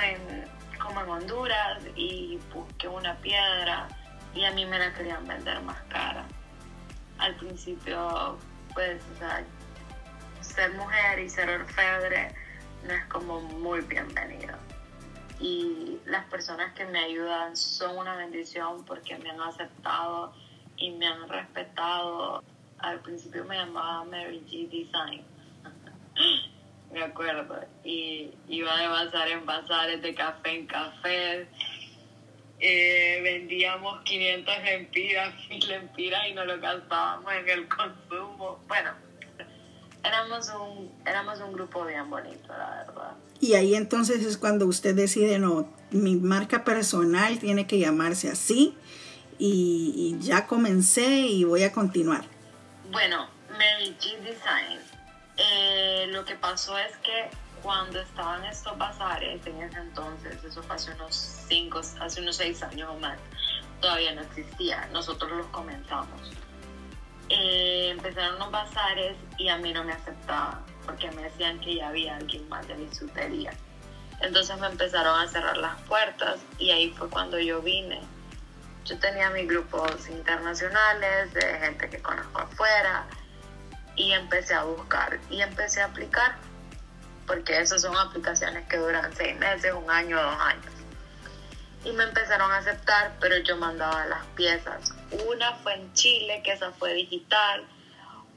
en, 0.02 0.44
como 0.80 1.00
en 1.00 1.08
Honduras 1.08 1.82
y 1.94 2.38
busqué 2.52 2.88
una 2.88 3.14
piedra 3.16 3.88
y 4.34 4.44
a 4.44 4.50
mí 4.52 4.66
me 4.66 4.78
la 4.78 4.92
querían 4.94 5.26
vender 5.26 5.60
más 5.62 5.80
cara. 5.88 6.24
Al 7.18 7.34
principio, 7.36 8.38
pues, 8.74 9.00
ser 10.40 10.72
mujer 10.74 11.18
y 11.18 11.30
ser 11.30 11.48
orfebre 11.48 12.34
no 12.84 12.92
es 12.92 13.04
como 13.06 13.40
muy 13.40 13.80
bienvenido. 13.82 14.65
Y 15.38 15.98
las 16.06 16.24
personas 16.26 16.72
que 16.74 16.86
me 16.86 16.98
ayudan 16.98 17.56
son 17.56 17.98
una 17.98 18.16
bendición 18.16 18.84
porque 18.84 19.18
me 19.18 19.30
han 19.30 19.40
aceptado 19.40 20.32
y 20.76 20.90
me 20.92 21.06
han 21.06 21.28
respetado. 21.28 22.42
Al 22.78 23.00
principio 23.00 23.44
me 23.44 23.56
llamaba 23.56 24.04
Mary 24.04 24.42
G 24.46 24.68
Design, 24.68 25.24
me 26.92 27.02
acuerdo, 27.02 27.64
y 27.84 28.32
iba 28.48 28.76
de 28.76 28.88
bazar 28.88 29.28
en 29.28 29.46
bazares, 29.46 30.02
de 30.02 30.14
café 30.14 30.50
en 30.50 30.66
café. 30.66 31.48
Eh, 32.58 33.20
vendíamos 33.22 34.02
500 34.04 34.54
lempiras, 34.64 35.34
1000 35.50 35.68
lempiras 35.68 36.28
y 36.28 36.32
nos 36.34 36.46
lo 36.46 36.58
gastábamos 36.60 37.32
en 37.32 37.48
el 37.48 37.68
consumo. 37.68 38.58
Bueno, 38.66 38.92
éramos 40.02 40.48
un, 40.50 41.02
éramos 41.06 41.40
un 41.40 41.52
grupo 41.52 41.84
bien 41.84 42.08
bonito, 42.08 42.48
la 42.48 42.84
verdad. 42.86 43.12
Y 43.40 43.54
ahí 43.54 43.74
entonces 43.74 44.24
es 44.24 44.38
cuando 44.38 44.66
usted 44.66 44.94
decide, 44.94 45.38
no, 45.38 45.68
mi 45.90 46.16
marca 46.16 46.64
personal 46.64 47.38
tiene 47.38 47.66
que 47.66 47.78
llamarse 47.78 48.30
así 48.30 48.76
y, 49.38 50.16
ya 50.20 50.46
comencé 50.46 51.06
y 51.06 51.44
voy 51.44 51.62
a 51.62 51.72
continuar. 51.72 52.24
Bueno, 52.90 53.28
Mary 53.50 53.94
G 54.00 54.18
Design. 54.20 54.80
Eh, 55.36 56.06
lo 56.08 56.24
que 56.24 56.34
pasó 56.36 56.78
es 56.78 56.96
que 56.98 57.28
cuando 57.62 58.00
estaban 58.00 58.42
estos 58.44 58.76
bazares 58.78 59.46
en 59.46 59.60
ese 59.60 59.78
entonces, 59.78 60.42
eso 60.42 60.62
fue 60.62 60.76
hace 60.76 60.92
unos 60.92 61.14
cinco, 61.48 61.80
hace 62.00 62.22
unos 62.22 62.36
seis 62.36 62.62
años 62.62 62.88
o 62.90 62.98
más, 62.98 63.18
todavía 63.82 64.14
no 64.14 64.22
existía. 64.22 64.88
Nosotros 64.92 65.30
los 65.30 65.46
comenzamos. 65.48 66.32
Eh, 67.28 67.90
empezaron 67.90 68.38
los 68.38 68.50
bazares 68.50 69.16
y 69.36 69.48
a 69.48 69.58
mí 69.58 69.72
no 69.72 69.84
me 69.84 69.92
aceptaban 69.92 70.64
porque 70.86 71.10
me 71.10 71.22
decían 71.22 71.58
que 71.60 71.76
ya 71.76 71.88
había 71.88 72.16
alguien 72.16 72.48
más 72.48 72.66
de 72.68 72.74
bisutería. 72.74 73.52
Entonces 74.20 74.58
me 74.58 74.68
empezaron 74.68 75.20
a 75.20 75.28
cerrar 75.28 75.56
las 75.58 75.80
puertas 75.82 76.40
y 76.58 76.70
ahí 76.70 76.90
fue 76.96 77.10
cuando 77.10 77.38
yo 77.38 77.60
vine. 77.60 78.00
Yo 78.84 78.98
tenía 78.98 79.28
mis 79.30 79.48
grupos 79.48 80.08
internacionales 80.08 81.34
de 81.34 81.42
gente 81.58 81.90
que 81.90 82.00
conozco 82.00 82.40
afuera 82.40 83.04
y 83.96 84.12
empecé 84.12 84.54
a 84.54 84.62
buscar 84.62 85.18
y 85.28 85.42
empecé 85.42 85.82
a 85.82 85.86
aplicar 85.86 86.36
porque 87.26 87.60
esas 87.60 87.82
son 87.82 87.96
aplicaciones 87.96 88.66
que 88.68 88.76
duran 88.76 89.12
seis 89.14 89.36
meses, 89.38 89.72
un 89.74 89.90
año, 89.90 90.22
dos 90.22 90.36
años. 90.40 90.72
Y 91.84 91.92
me 91.92 92.04
empezaron 92.04 92.50
a 92.50 92.58
aceptar, 92.58 93.16
pero 93.20 93.36
yo 93.38 93.56
mandaba 93.56 94.06
las 94.06 94.24
piezas. 94.36 94.92
Una 95.28 95.52
fue 95.56 95.74
en 95.74 95.92
Chile, 95.92 96.40
que 96.44 96.52
esa 96.52 96.70
fue 96.72 96.94
digital. 96.94 97.64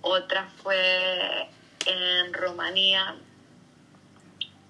Otra 0.02 0.48
fue 0.64 1.50
en 1.90 2.34
Rumanía, 2.34 3.16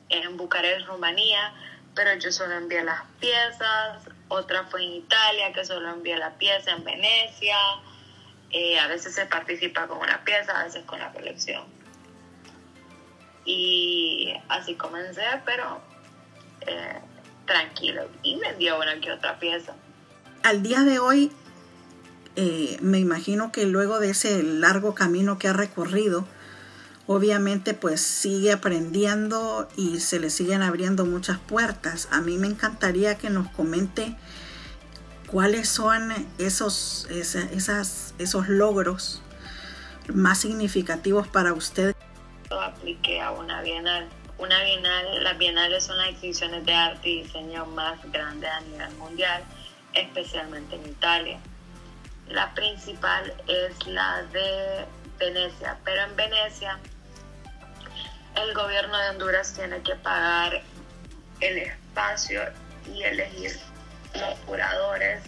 en 0.09 0.37
Bucarest, 0.37 0.87
Rumanía, 0.87 1.53
pero 1.95 2.13
yo 2.15 2.31
solo 2.31 2.55
envié 2.55 2.83
las 2.83 3.01
piezas. 3.19 4.03
Otra 4.27 4.65
fue 4.65 4.83
en 4.83 4.93
Italia, 4.93 5.51
que 5.53 5.65
solo 5.65 5.89
envié 5.89 6.17
la 6.17 6.37
pieza 6.37 6.71
en 6.71 6.83
Venecia. 6.83 7.57
Eh, 8.51 8.79
a 8.79 8.87
veces 8.87 9.13
se 9.13 9.25
participa 9.25 9.87
con 9.87 9.99
una 9.99 10.23
pieza, 10.23 10.59
a 10.59 10.63
veces 10.63 10.83
con 10.85 10.99
la 10.99 11.11
colección. 11.11 11.63
Y 13.45 14.33
así 14.47 14.75
comencé, 14.75 15.23
pero 15.45 15.81
eh, 16.61 16.99
tranquilo. 17.45 18.09
Y 18.23 18.37
me 18.37 18.53
dio 18.53 18.77
una 18.79 18.99
que 18.99 19.11
otra 19.11 19.39
pieza. 19.39 19.75
Al 20.43 20.63
día 20.63 20.81
de 20.81 20.99
hoy, 20.99 21.31
eh, 22.35 22.77
me 22.81 22.99
imagino 22.99 23.51
que 23.51 23.65
luego 23.65 23.99
de 23.99 24.11
ese 24.11 24.41
largo 24.43 24.95
camino 24.95 25.37
que 25.37 25.47
ha 25.47 25.53
recorrido, 25.53 26.25
obviamente 27.11 27.73
pues 27.73 28.01
sigue 28.01 28.51
aprendiendo 28.51 29.67
y 29.75 29.99
se 29.99 30.19
le 30.19 30.29
siguen 30.29 30.61
abriendo 30.61 31.05
muchas 31.05 31.39
puertas. 31.39 32.07
A 32.11 32.21
mí 32.21 32.37
me 32.37 32.45
encantaría 32.45 33.17
que 33.17 33.31
nos 33.31 33.49
comente 33.49 34.15
cuáles 35.25 35.67
son 35.69 36.13
esos, 36.37 37.07
esas, 37.09 38.13
esos 38.19 38.47
logros 38.47 39.23
más 40.13 40.37
significativos 40.37 41.27
para 41.27 41.53
usted. 41.53 41.95
Apliqué 42.51 43.19
a 43.19 43.31
una 43.31 43.63
bienal. 43.63 44.07
Una 44.37 44.63
bienal, 44.63 45.23
las 45.23 45.35
bienales 45.39 45.85
son 45.85 45.97
las 45.97 46.09
exhibiciones 46.09 46.63
de 46.63 46.73
arte 46.75 47.09
y 47.09 47.23
diseño 47.23 47.65
más 47.65 47.99
grandes 48.11 48.51
a 48.51 48.61
nivel 48.61 48.95
mundial, 48.97 49.43
especialmente 49.93 50.75
en 50.75 50.85
Italia. 50.85 51.39
La 52.27 52.53
principal 52.53 53.33
es 53.47 53.87
la 53.87 54.21
de 54.31 54.85
Venecia, 55.17 55.77
pero 55.83 56.03
en 56.03 56.15
Venecia 56.15 56.79
el 58.43 58.53
gobierno 58.53 58.97
de 58.97 59.09
Honduras 59.09 59.53
tiene 59.53 59.81
que 59.81 59.95
pagar 59.95 60.61
el 61.39 61.57
espacio 61.57 62.41
y 62.93 63.03
elegir 63.03 63.57
los 64.13 64.39
curadores, 64.39 65.21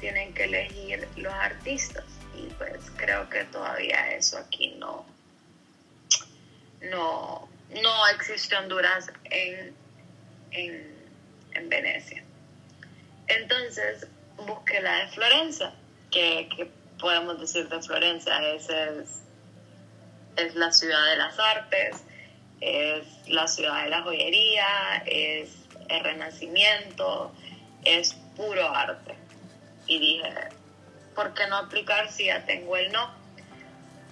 tienen 0.00 0.34
que 0.34 0.44
elegir 0.44 1.08
los 1.16 1.32
artistas. 1.32 2.04
Y 2.36 2.52
pues 2.54 2.90
creo 2.96 3.28
que 3.30 3.44
todavía 3.44 4.10
eso 4.12 4.38
aquí 4.38 4.74
no, 4.78 5.06
no, 6.90 7.48
no 7.82 8.08
existe 8.08 8.56
Honduras 8.56 9.10
en, 9.24 9.74
en, 10.50 11.08
en 11.52 11.68
Venecia. 11.68 12.24
Entonces 13.28 14.06
busqué 14.36 14.80
la 14.80 15.04
de 15.04 15.08
Florencia, 15.08 15.72
que, 16.10 16.48
que 16.56 16.70
podemos 16.98 17.40
decir 17.40 17.68
de 17.68 17.80
Florencia, 17.80 18.40
es, 18.48 18.68
es, 18.68 19.22
es 20.36 20.54
la 20.54 20.72
ciudad 20.72 21.04
de 21.10 21.16
las 21.16 21.38
artes, 21.38 22.02
es 22.64 23.28
la 23.28 23.46
ciudad 23.46 23.84
de 23.84 23.90
la 23.90 24.02
joyería, 24.02 25.02
es 25.04 25.50
el 25.88 26.02
renacimiento, 26.02 27.30
es 27.84 28.14
puro 28.36 28.74
arte. 28.74 29.14
Y 29.86 29.98
dije, 29.98 30.32
¿por 31.14 31.34
qué 31.34 31.46
no 31.46 31.56
aplicar 31.56 32.10
si 32.10 32.26
ya 32.26 32.46
tengo 32.46 32.76
el 32.76 32.90
no? 32.90 33.10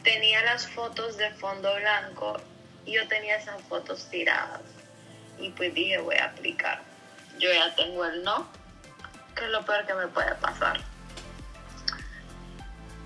Tenía 0.02 0.42
las 0.42 0.66
fotos 0.68 1.16
de 1.16 1.30
fondo 1.30 1.74
blanco 1.76 2.38
y 2.84 2.92
yo 2.92 3.08
tenía 3.08 3.36
esas 3.36 3.62
fotos 3.62 4.08
tiradas. 4.10 4.60
Y 5.38 5.48
pues 5.50 5.72
dije, 5.72 5.98
voy 5.98 6.16
a 6.16 6.26
aplicar. 6.26 6.82
Yo 7.38 7.50
ya 7.50 7.74
tengo 7.74 8.04
el 8.04 8.22
no, 8.22 8.46
que 9.34 9.44
es 9.44 9.50
lo 9.50 9.64
peor 9.64 9.86
que 9.86 9.94
me 9.94 10.08
puede 10.08 10.34
pasar. 10.34 10.78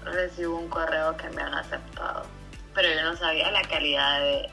Recibo 0.03 0.59
un 0.59 0.69
correo 0.69 1.17
que 1.17 1.29
me 1.31 1.43
han 1.43 1.55
aceptado, 1.55 2.27
pero 2.75 2.89
yo 2.89 3.03
no 3.03 3.17
sabía 3.17 3.51
la 3.51 3.63
calidad 3.63 4.21
de, 4.21 4.51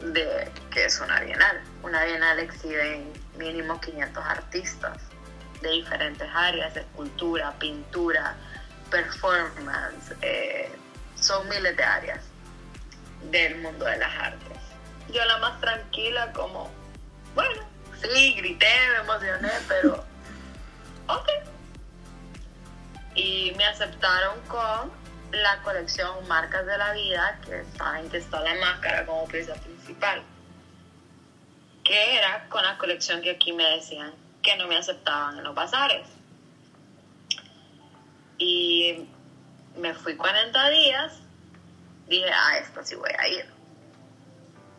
de 0.00 0.50
que 0.70 0.84
es 0.84 1.00
una 1.00 1.20
bienal. 1.20 1.60
Una 1.82 2.04
bienal 2.04 2.38
exhibe 2.38 3.04
mínimo 3.36 3.80
500 3.80 4.24
artistas 4.24 4.98
de 5.60 5.70
diferentes 5.70 6.28
áreas, 6.34 6.76
escultura, 6.76 7.52
pintura, 7.58 8.36
performance, 8.90 10.14
eh, 10.22 10.70
son 11.20 11.48
miles 11.48 11.76
de 11.76 11.82
áreas 11.82 12.20
del 13.30 13.58
mundo 13.58 13.84
de 13.84 13.98
las 13.98 14.14
artes. 14.16 14.58
Yo 15.12 15.24
la 15.24 15.38
más 15.38 15.60
tranquila 15.60 16.32
como, 16.32 16.70
bueno, 17.34 17.62
sí, 18.00 18.34
grité, 18.34 18.66
me 18.92 19.04
emocioné, 19.04 19.50
pero 19.66 19.94
ok. 21.08 21.28
Y 23.14 23.52
me 23.56 23.66
aceptaron 23.66 24.40
con 24.42 24.92
la 25.32 25.62
colección 25.62 26.26
Marcas 26.26 26.64
de 26.66 26.78
la 26.78 26.92
Vida, 26.92 27.40
que 27.44 27.64
saben 27.76 28.08
que 28.10 28.18
está 28.18 28.40
la 28.40 28.54
máscara 28.54 29.04
como 29.04 29.26
pieza 29.26 29.54
principal, 29.54 30.22
que 31.84 32.18
era 32.18 32.48
con 32.48 32.62
la 32.62 32.78
colección 32.78 33.20
que 33.22 33.30
aquí 33.30 33.52
me 33.52 33.64
decían 33.64 34.12
que 34.42 34.56
no 34.56 34.66
me 34.66 34.76
aceptaban 34.76 35.38
en 35.38 35.44
los 35.44 35.54
bazares. 35.54 36.06
Y 38.38 39.08
me 39.76 39.94
fui 39.94 40.16
40 40.16 40.70
días, 40.70 41.18
dije, 42.06 42.30
ah, 42.32 42.58
esto 42.58 42.84
sí 42.84 42.94
voy 42.94 43.10
a 43.18 43.28
ir, 43.28 43.46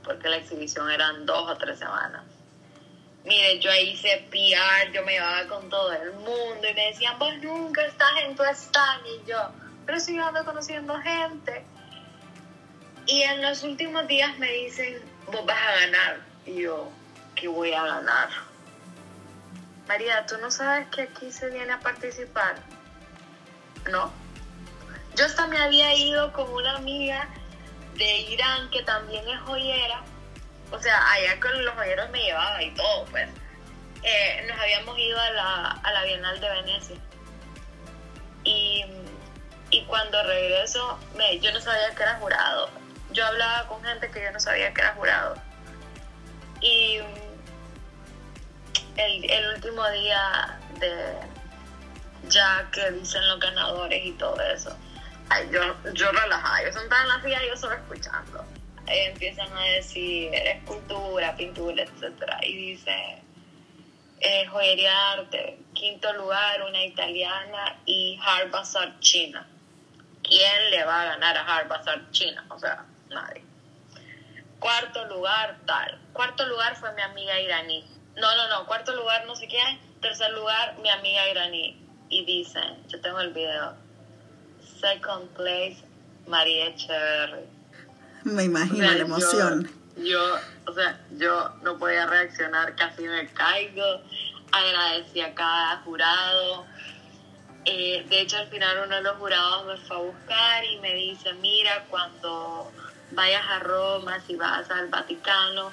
porque 0.04 0.30
la 0.30 0.38
exhibición 0.38 0.90
eran 0.90 1.26
dos 1.26 1.50
o 1.50 1.58
tres 1.58 1.78
semanas. 1.80 2.24
Mire, 3.26 3.60
yo 3.60 3.70
hice 3.74 4.28
PR, 4.32 4.92
yo 4.94 5.04
me 5.04 5.12
llevaba 5.12 5.46
con 5.48 5.70
todo 5.70 5.92
el 5.92 6.14
mundo 6.14 6.68
y 6.68 6.74
me 6.74 6.88
decían, 6.88 7.20
vos 7.20 7.36
nunca 7.42 7.86
estás 7.86 8.12
en 8.24 8.36
tu 8.36 8.44
stand 8.44 9.06
y 9.06 9.30
yo, 9.30 9.52
pero 9.90 10.00
sigo 10.00 10.24
ando 10.24 10.46
conociendo 10.46 11.02
gente. 11.02 11.66
Y 13.08 13.24
en 13.24 13.42
los 13.42 13.64
últimos 13.64 14.06
días 14.08 14.38
me 14.38 14.52
dicen, 14.52 15.02
vos 15.26 15.44
vas 15.48 15.58
a 15.58 15.80
ganar. 15.80 16.20
Y 16.46 16.62
yo, 16.62 16.92
¿qué 17.34 17.48
voy 17.48 17.74
a 17.74 17.84
ganar? 17.84 18.30
María, 19.88 20.28
¿tú 20.28 20.38
no 20.38 20.52
sabes 20.52 20.88
que 20.90 21.02
aquí 21.02 21.32
se 21.32 21.50
viene 21.50 21.74
a 21.74 21.80
participar? 21.80 22.58
No. 23.90 24.12
Yo 25.16 25.26
hasta 25.26 25.48
me 25.48 25.58
había 25.58 25.92
ido 25.96 26.32
con 26.34 26.48
una 26.54 26.76
amiga 26.76 27.28
de 27.96 28.20
Irán 28.20 28.70
que 28.70 28.84
también 28.84 29.28
es 29.28 29.42
joyera. 29.42 30.04
O 30.72 30.80
sea, 30.80 31.04
allá 31.14 31.40
con 31.40 31.66
los 31.66 31.74
joyeros 31.74 32.12
me 32.12 32.22
llevaba 32.22 32.62
y 32.62 32.76
todo, 32.76 33.06
pues. 33.06 33.28
Eh, 34.04 34.46
nos 34.48 34.60
habíamos 34.60 35.00
ido 35.00 35.20
a 35.20 35.32
la, 35.32 35.72
a 35.72 35.92
la 35.94 36.04
Bienal 36.04 36.40
de 36.40 36.48
Venecia. 36.48 36.98
Y, 38.44 38.86
y 39.72 39.84
cuando 39.84 40.22
regreso, 40.24 41.00
me, 41.16 41.40
yo 41.40 41.52
no 41.52 41.62
sabía 41.62 41.94
que 41.96 42.04
era 42.04 42.16
jurado. 42.16 42.70
Yo 43.12 43.26
hablaba 43.26 43.68
con 43.68 43.84
gente 43.84 44.10
que 44.12 44.24
yo 44.24 44.32
no 44.32 44.40
sabía 44.40 44.74
que 44.74 44.82
era 44.82 44.94
jurado. 44.94 45.36
Y 46.62 47.00
el, 48.98 49.30
el 49.30 49.56
último 49.56 49.88
día 49.90 50.60
de 50.80 51.16
ya 52.28 52.70
que 52.72 52.92
dicen 52.92 53.28
los 53.28 53.40
ganadores 53.40 54.06
y 54.06 54.12
todo 54.14 54.40
eso, 54.42 54.76
ay, 55.30 55.50
yo, 55.52 55.62
yo 55.94 56.12
yo 56.12 56.74
sentada 56.74 57.04
en 57.04 57.08
la 57.08 57.22
silla 57.22 57.40
yo 57.48 57.58
solo 57.58 57.76
escuchando. 57.76 58.46
Empiezan 58.88 59.56
a 59.56 59.62
decir 59.62 60.34
escultura, 60.34 61.36
pintura, 61.36 61.84
etcétera 61.84 62.40
Y 62.42 62.72
dice 62.72 63.22
eh, 64.20 64.46
joyería 64.48 65.12
arte, 65.12 65.60
quinto 65.74 66.12
lugar, 66.14 66.64
una 66.64 66.84
italiana 66.84 67.78
y 67.86 68.20
Bazaar 68.52 69.00
China. 69.00 69.48
¿Quién 70.30 70.72
le 70.72 70.86
va 70.86 71.02
a 71.02 71.06
ganar 71.06 71.38
a 71.38 71.42
Hard 71.42 71.68
Bazaar 71.68 72.12
China? 72.12 72.46
O 72.50 72.60
sea, 72.60 72.86
nadie. 73.10 73.44
Cuarto 74.60 75.06
lugar, 75.06 75.58
tal. 75.66 76.00
Cuarto 76.14 76.46
lugar 76.46 76.76
fue 76.76 76.94
mi 76.94 77.02
amiga 77.02 77.40
iraní. 77.40 77.84
No, 78.16 78.36
no, 78.36 78.48
no. 78.50 78.66
Cuarto 78.68 78.96
lugar, 78.96 79.26
no 79.26 79.36
sé 79.36 79.48
quién. 79.48 79.80
Tercer 80.02 80.32
lugar, 80.34 80.78
mi 80.82 80.90
amiga 80.90 81.30
iraní. 81.30 81.84
Y 82.10 82.26
dicen, 82.26 82.78
yo 82.88 83.02
tengo 83.02 83.20
el 83.22 83.34
video. 83.34 83.76
Second 84.80 85.30
place, 85.32 85.84
María 86.28 86.68
Echeverry. 86.68 87.48
Me 88.24 88.44
imagino 88.44 88.86
O 88.86 88.90
sea, 88.90 88.98
la 88.98 89.04
emoción. 89.04 89.72
Yo, 89.96 90.04
yo, 90.04 90.36
o 90.68 90.74
sea, 90.74 91.00
yo 91.18 91.50
no 91.64 91.78
podía 91.78 92.06
reaccionar, 92.06 92.76
casi 92.76 93.04
me 93.04 93.28
caigo. 93.34 94.02
Agradecí 94.52 95.22
a 95.22 95.34
cada 95.34 95.78
jurado. 95.78 96.66
Eh, 97.72 98.04
de 98.10 98.22
hecho, 98.22 98.38
al 98.38 98.48
final 98.48 98.82
uno 98.88 98.96
de 98.96 99.04
los 99.04 99.18
jurados 99.18 99.68
me 99.68 99.78
fue 99.78 99.96
a 99.96 100.00
buscar 100.00 100.66
y 100.66 100.80
me 100.80 100.92
dice, 100.96 101.34
mira, 101.34 101.86
cuando 101.88 102.72
vayas 103.12 103.46
a 103.48 103.60
Roma, 103.60 104.20
si 104.26 104.36
vas 104.36 104.68
al 104.72 104.88
Vaticano, 104.88 105.72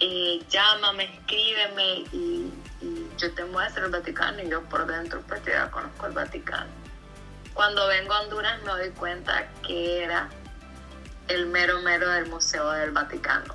eh, 0.00 0.40
llámame, 0.50 1.04
escríbeme 1.04 1.98
y, 2.12 2.52
yo 3.16 3.32
te 3.32 3.44
muestro 3.44 3.86
el 3.86 3.92
Vaticano 3.92 4.42
y 4.42 4.50
yo 4.50 4.62
por 4.64 4.86
dentro 4.86 5.22
pues 5.22 5.42
ya 5.44 5.70
conozco 5.70 6.06
el 6.06 6.12
Vaticano. 6.12 6.70
Cuando 7.54 7.86
vengo 7.86 8.12
a 8.12 8.22
Honduras 8.22 8.60
me 8.62 8.72
doy 8.72 8.90
cuenta 8.90 9.48
que 9.64 10.02
era 10.02 10.28
el 11.28 11.46
mero 11.46 11.80
mero 11.82 12.08
del 12.10 12.26
Museo 12.26 12.70
del 12.72 12.90
Vaticano. 12.90 13.54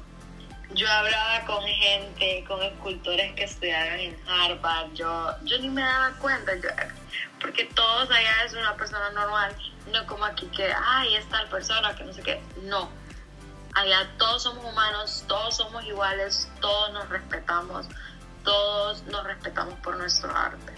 Yo 0.74 0.89
hablaba 0.89 1.45
con 1.45 1.63
gente, 1.65 2.45
con 2.48 2.63
escultores 2.63 3.33
que 3.33 3.43
estudiaron 3.43 4.00
en 4.00 4.17
Harvard, 4.27 4.93
yo, 4.93 5.36
yo 5.43 5.60
ni 5.60 5.69
me 5.69 5.81
daba 5.81 6.12
cuenta, 6.13 6.55
yo, 6.55 6.69
porque 7.41 7.65
todos 7.75 8.10
allá 8.12 8.43
es 8.45 8.53
una 8.53 8.75
persona 8.75 9.10
normal, 9.10 9.55
no 9.91 10.05
como 10.05 10.24
aquí 10.25 10.45
que, 10.48 10.71
ay, 10.71 11.16
es 11.16 11.27
tal 11.29 11.50
persona, 11.50 11.96
que 11.96 12.03
no 12.03 12.13
sé 12.13 12.22
qué, 12.22 12.42
no. 12.63 12.89
Allá 13.74 14.09
todos 14.18 14.44
somos 14.44 14.63
humanos, 14.63 15.25
todos 15.27 15.57
somos 15.57 15.83
iguales, 15.85 16.50
todos 16.61 16.94
nos 16.94 17.09
respetamos, 17.09 17.87
todos 18.44 19.03
nos 19.03 19.24
respetamos 19.24 19.74
por 19.79 19.98
nuestro 19.98 20.35
arte. 20.35 20.74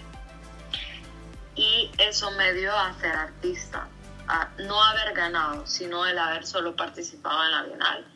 Y 1.56 1.90
eso 1.98 2.30
me 2.32 2.52
dio 2.54 2.74
a 2.74 2.92
ser 2.94 3.14
artista, 3.14 3.86
a 4.26 4.48
no 4.58 4.82
haber 4.82 5.12
ganado, 5.12 5.66
sino 5.66 6.06
el 6.06 6.18
haber 6.18 6.46
solo 6.46 6.74
participado 6.74 7.44
en 7.44 7.50
la 7.50 7.62
Bienal. 7.64 8.06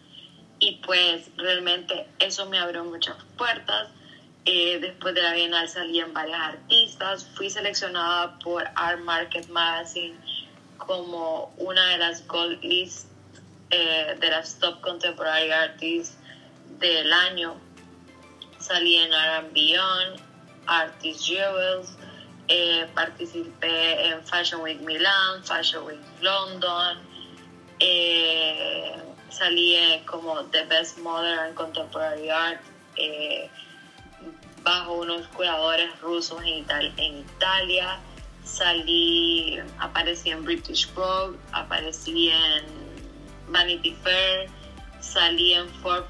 Y 0.60 0.76
pues 0.84 1.30
realmente 1.36 2.08
eso 2.18 2.46
me 2.46 2.58
abrió 2.58 2.84
muchas 2.84 3.16
puertas. 3.36 3.88
Eh, 4.50 4.78
después 4.80 5.14
de 5.14 5.20
la 5.20 5.34
Bienal 5.34 5.68
salí 5.68 6.00
en 6.00 6.14
varias 6.14 6.40
artistas. 6.40 7.28
Fui 7.34 7.50
seleccionada 7.50 8.38
por 8.38 8.64
Art 8.76 9.00
Market 9.00 9.46
Magazine 9.50 10.18
como 10.78 11.52
una 11.58 11.90
de 11.90 11.98
las 11.98 12.26
Gold 12.26 12.64
List 12.64 13.08
eh, 13.68 14.16
de 14.18 14.30
las 14.30 14.58
Top 14.58 14.80
Contemporary 14.80 15.50
Artists 15.50 16.16
del 16.80 17.12
año. 17.12 17.56
Salí 18.58 18.96
en 18.96 19.12
R&B 19.12 19.50
Beyond, 19.52 20.18
Artist 20.66 21.26
Jewels, 21.26 21.98
eh, 22.48 22.88
participé 22.94 24.06
en 24.08 24.24
Fashion 24.24 24.62
Week 24.62 24.80
Milan, 24.80 25.44
Fashion 25.44 25.84
Week 25.84 26.00
London, 26.22 26.96
eh, 27.80 28.96
salí 29.28 29.76
como 30.06 30.42
The 30.46 30.64
Best 30.64 30.96
Modern 31.00 31.54
Contemporary 31.54 32.30
Art 32.30 32.62
bajo 34.62 34.94
unos 34.94 35.26
cuidadores 35.28 35.98
rusos 36.00 36.40
en, 36.42 36.64
Ital- 36.64 36.92
en 36.96 37.18
Italia, 37.18 37.98
salí, 38.44 39.58
aparecí 39.78 40.30
en 40.30 40.44
British 40.44 40.92
Vogue, 40.94 41.36
aparecí 41.52 42.30
en 42.30 42.64
Vanity 43.48 43.94
Fair, 44.02 44.48
salí 45.00 45.54
en 45.54 45.68
Forbes 45.68 46.08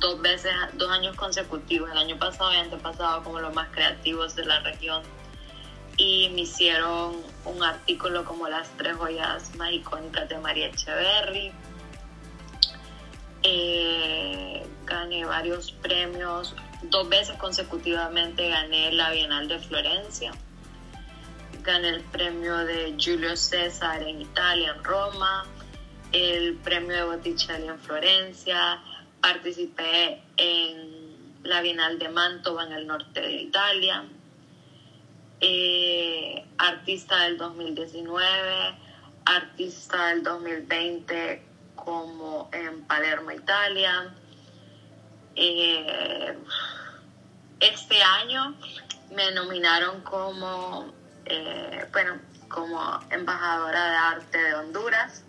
dos 0.00 0.20
veces, 0.22 0.52
dos 0.74 0.90
años 0.90 1.14
consecutivos, 1.16 1.90
el 1.90 1.98
año 1.98 2.18
pasado 2.18 2.52
y 2.52 2.56
antepasado 2.56 3.22
como 3.22 3.40
los 3.40 3.54
más 3.54 3.68
creativos 3.70 4.34
de 4.34 4.44
la 4.46 4.60
región 4.60 5.02
y 5.96 6.30
me 6.34 6.40
hicieron 6.40 7.16
un 7.44 7.62
artículo 7.62 8.24
como 8.24 8.48
las 8.48 8.68
tres 8.76 8.96
joyas 8.96 9.54
más 9.56 9.70
icónicas 9.72 10.28
de 10.28 10.38
María 10.38 10.66
Echeverry. 10.66 11.52
Eh, 13.44 14.66
gané 14.86 15.24
varios 15.24 15.70
premios, 15.70 16.56
dos 16.90 17.08
veces 17.08 17.36
consecutivamente 17.38 18.48
gané 18.48 18.92
la 18.92 19.10
Bienal 19.10 19.48
de 19.48 19.58
Florencia, 19.58 20.32
gané 21.62 21.88
el 21.88 22.02
premio 22.02 22.56
de 22.58 22.96
Julio 22.98 23.36
César 23.36 24.02
en 24.02 24.22
Italia, 24.22 24.74
en 24.76 24.84
Roma, 24.84 25.46
el 26.12 26.54
premio 26.56 26.96
de 26.96 27.04
Botticelli 27.04 27.68
en 27.68 27.78
Florencia, 27.78 28.80
participé 29.20 30.22
en 30.36 31.42
la 31.42 31.60
Bienal 31.60 31.98
de 31.98 32.08
Mantova 32.08 32.64
en 32.64 32.72
el 32.72 32.86
norte 32.86 33.20
de 33.20 33.32
Italia, 33.42 34.04
eh, 35.40 36.44
artista 36.58 37.24
del 37.24 37.36
2019, 37.36 38.74
artista 39.24 40.08
del 40.08 40.22
2020 40.22 41.42
como 41.74 42.48
en 42.52 42.84
Palermo, 42.84 43.30
Italia. 43.30 44.14
Eh, 45.36 46.38
este 47.60 48.02
año 48.02 48.54
me 49.10 49.32
nominaron 49.32 50.02
como, 50.02 50.92
eh, 51.24 51.86
bueno, 51.92 52.18
como 52.48 53.00
embajadora 53.10 53.90
de 53.90 53.96
arte 53.96 54.38
de 54.38 54.54
Honduras, 54.54 55.22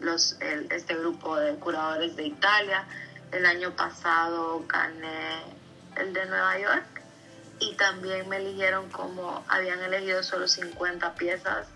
los, 0.00 0.38
el- 0.40 0.70
este 0.70 0.94
grupo 0.96 1.36
de 1.36 1.54
curadores 1.56 2.16
de 2.16 2.26
Italia. 2.26 2.84
El 3.32 3.46
año 3.46 3.74
pasado 3.74 4.64
gané 4.68 5.42
el 5.96 6.12
de 6.12 6.26
Nueva 6.26 6.58
York 6.58 7.02
y 7.60 7.74
también 7.74 8.28
me 8.28 8.36
eligieron 8.36 8.90
como 8.90 9.44
habían 9.48 9.80
elegido 9.82 10.22
solo 10.22 10.46
50 10.48 11.14
piezas 11.14 11.66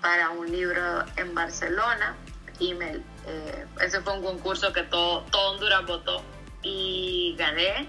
para 0.00 0.30
un 0.30 0.50
libro 0.50 1.04
en 1.16 1.34
Barcelona 1.34 2.16
y 2.58 2.74
me, 2.74 3.00
eh, 3.26 3.66
ese 3.80 4.00
fue 4.00 4.14
un 4.14 4.22
concurso 4.24 4.72
que 4.72 4.82
todo, 4.84 5.22
todo 5.30 5.52
Honduras 5.52 5.86
votó 5.86 6.22
y 6.62 7.34
gané 7.38 7.88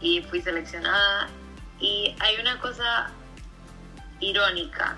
y 0.00 0.22
fui 0.22 0.40
seleccionada 0.40 1.28
y 1.78 2.14
hay 2.20 2.40
una 2.40 2.58
cosa 2.60 3.10
irónica 4.20 4.96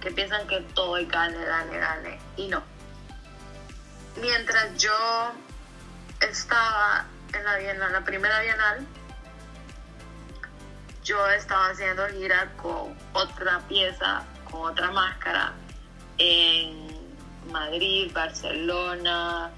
que 0.00 0.10
piensan 0.10 0.46
que 0.46 0.60
todo 0.74 0.96
es 0.98 1.08
gane, 1.08 1.42
gane, 1.44 1.78
gane 1.78 2.18
y 2.36 2.48
no. 2.48 2.62
Mientras 4.20 4.76
yo 4.76 4.92
estaba 6.20 7.06
en 7.32 7.44
la, 7.44 7.56
bienal, 7.56 7.92
la 7.92 8.04
primera 8.04 8.40
bienal, 8.40 8.86
yo 11.04 11.26
estaba 11.30 11.68
haciendo 11.70 12.06
gira 12.08 12.52
con 12.56 12.96
otra 13.12 13.60
pieza, 13.68 14.24
con 14.50 14.72
otra 14.72 14.90
máscara 14.90 15.52
en 16.18 16.88
Madrid, 17.50 18.10
Barcelona, 18.12 19.50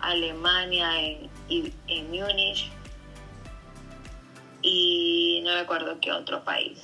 Alemania, 0.00 1.00
en, 1.00 1.30
y- 1.48 1.72
en 1.88 2.10
Múnich. 2.10 2.70
y 4.62 5.40
no 5.44 5.54
recuerdo 5.54 5.98
qué 6.00 6.12
otro 6.12 6.42
país. 6.44 6.80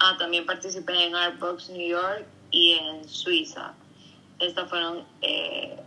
Ah, 0.00 0.16
también 0.18 0.44
participé 0.46 1.04
en 1.06 1.14
Artbox 1.14 1.70
New 1.70 1.86
York 1.88 2.26
y 2.50 2.72
en 2.72 3.08
Suiza. 3.08 3.72
Estas 4.40 4.68
fueron 4.68 5.04
eh, 5.22 5.78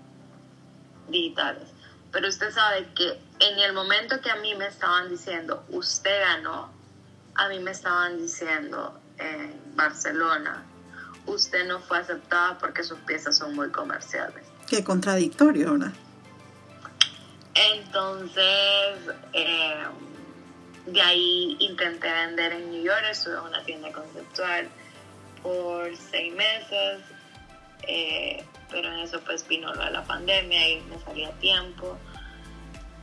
digitales. 1.10 1.68
Pero 2.12 2.30
usted 2.30 2.50
sabe 2.52 2.88
que 2.96 3.20
en 3.40 3.60
el 3.60 3.74
momento 3.74 4.22
que 4.22 4.30
a 4.32 4.38
mí 4.38 4.56
me 4.56 4.68
estaban 4.68 5.10
diciendo, 5.10 5.64
usted 5.70 6.18
ganó, 6.22 6.70
a 7.36 7.50
mí 7.50 7.60
me 7.60 7.72
estaban 7.72 8.18
diciendo 8.18 8.98
en 9.18 9.54
Barcelona, 9.76 10.64
usted 11.26 11.68
no 11.68 11.80
fue 11.82 12.00
aceptada 12.00 12.58
porque 12.58 12.84
sus 12.84 12.98
piezas 13.00 13.38
son 13.38 13.54
muy 13.54 13.70
comerciales. 13.70 14.46
Qué 14.68 14.84
contradictorio, 14.84 15.74
¿verdad? 15.74 15.92
Entonces, 17.58 19.00
eh, 19.34 19.84
de 20.86 21.02
ahí 21.02 21.58
intenté 21.60 22.12
vender 22.12 22.54
en 22.54 22.72
New 22.72 22.84
York, 22.84 23.04
estuve 23.10 23.36
en 23.36 23.42
una 23.42 23.64
tienda 23.64 23.92
conceptual 23.92 24.70
por 25.42 25.96
seis 25.96 26.34
meses, 26.36 27.00
eh, 27.88 28.44
pero 28.70 28.94
en 28.94 29.00
eso 29.00 29.20
pues 29.22 29.48
vino 29.48 29.74
lo 29.74 29.84
de 29.84 29.92
la 29.92 30.04
pandemia 30.04 30.70
y 30.70 30.82
me 30.82 31.00
salía 31.00 31.32
tiempo. 31.40 31.98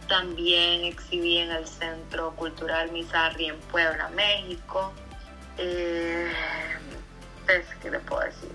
También 0.08 0.84
exhibí 0.84 1.38
en 1.38 1.50
el 1.50 1.66
Centro 1.66 2.34
Cultural 2.36 2.92
Mizarri 2.92 3.46
en 3.46 3.58
Puebla, 3.60 4.08
México. 4.10 4.92
Eh, 5.56 6.30
pues, 7.46 7.64
¿Qué 7.80 7.90
les 7.90 8.02
puedo 8.02 8.22
decir? 8.22 8.50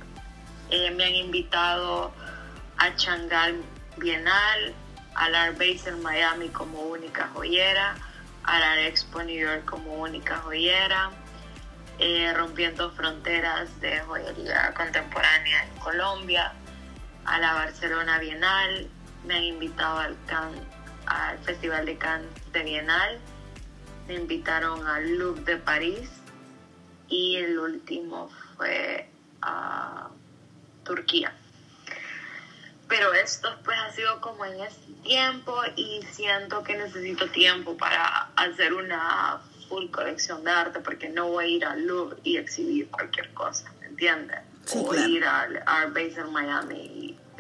Eh, 0.70 0.92
me 0.92 1.06
han 1.06 1.16
invitado 1.16 2.12
a 2.78 2.96
Changal 2.96 3.62
Bienal, 3.98 4.74
al 5.20 5.36
Art 5.36 5.58
Base 5.58 5.90
en 5.90 6.02
Miami 6.02 6.48
como 6.48 6.82
única 6.82 7.30
joyera, 7.34 7.96
al 8.44 8.64
Art 8.64 8.80
Expo 8.80 9.22
New 9.22 9.38
York 9.38 9.66
como 9.66 9.96
única 9.96 10.38
joyera, 10.38 11.12
eh, 12.00 12.32
rompiendo 12.34 12.90
fronteras 12.92 13.82
de 13.82 14.00
joyería 14.00 14.74
contemporánea 14.74 15.66
en 15.66 15.80
Colombia, 15.80 16.54
a 17.26 17.38
la 17.38 17.54
Barcelona 17.54 18.18
Bienal, 18.20 18.90
me 19.26 19.36
han 19.36 19.44
invitado 19.44 20.00
al, 20.00 20.16
al 21.06 21.38
Festival 21.40 21.86
de 21.86 21.98
Cannes 21.98 22.30
de 22.54 22.64
Bienal, 22.64 23.20
me 24.08 24.14
invitaron 24.14 24.88
al 24.88 25.18
Louvre 25.18 25.44
de 25.44 25.58
París 25.58 26.10
y 27.10 27.36
el 27.36 27.60
último 27.60 28.30
fue 28.56 29.10
a 29.42 30.08
Turquía 30.86 31.34
pero 32.90 33.14
esto 33.14 33.48
pues 33.64 33.78
ha 33.78 33.92
sido 33.94 34.20
como 34.20 34.44
en 34.44 34.60
este 34.60 34.92
tiempo 35.04 35.56
y 35.76 36.02
siento 36.12 36.64
que 36.64 36.76
necesito 36.76 37.30
tiempo 37.30 37.78
para 37.78 38.30
hacer 38.36 38.74
una 38.74 39.40
full 39.70 39.90
colección 39.92 40.44
de 40.44 40.52
arte 40.52 40.80
porque 40.80 41.08
no 41.08 41.28
voy 41.30 41.46
a 41.46 41.48
ir 41.48 41.66
al 41.66 41.86
Louvre 41.86 42.18
y 42.24 42.38
exhibir 42.38 42.90
cualquier 42.90 43.32
cosa, 43.34 43.72
¿me 43.80 43.88
entiendes? 43.88 44.40
o 44.76 44.96
ir 44.96 45.24
al 45.24 45.64
Art 45.66 45.94
Base 45.94 46.20
en 46.20 46.32
Miami 46.32 46.92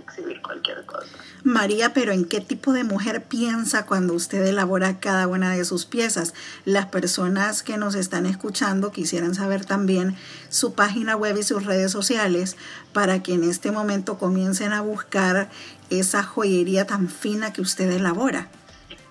exhibir 0.10 0.41
cualquier 0.41 0.86
cosa. 0.86 1.08
María, 1.43 1.93
pero 1.93 2.12
¿en 2.12 2.26
qué 2.26 2.41
tipo 2.41 2.74
de 2.74 2.84
mujer 2.84 3.24
piensa 3.24 3.86
cuando 3.86 4.13
usted 4.13 4.45
elabora 4.45 5.00
cada 5.00 5.28
una 5.28 5.52
de 5.56 5.63
sus 5.65 5.86
piezas? 5.86 6.34
Las 6.65 6.88
personas 6.88 7.63
que 7.63 7.78
nos 7.78 7.95
están 7.95 8.26
escuchando 8.26 8.91
quisieran 8.91 9.36
saber 9.36 9.65
también 9.65 10.17
su 10.50 10.74
página 10.74 11.15
web 11.15 11.38
y 11.38 11.43
sus 11.43 11.65
redes 11.65 11.91
sociales 11.91 12.58
para 12.93 13.24
que 13.24 13.34
en 13.34 13.43
este 13.43 13.72
momento 13.72 14.17
comiencen 14.17 14.74
a 14.74 14.82
buscar 14.82 15.50
esa 15.89 16.24
joyería 16.24 16.86
tan 16.86 17.10
fina 17.10 17.54
que 17.54 17.62
usted 17.62 17.89
elabora. 17.91 18.48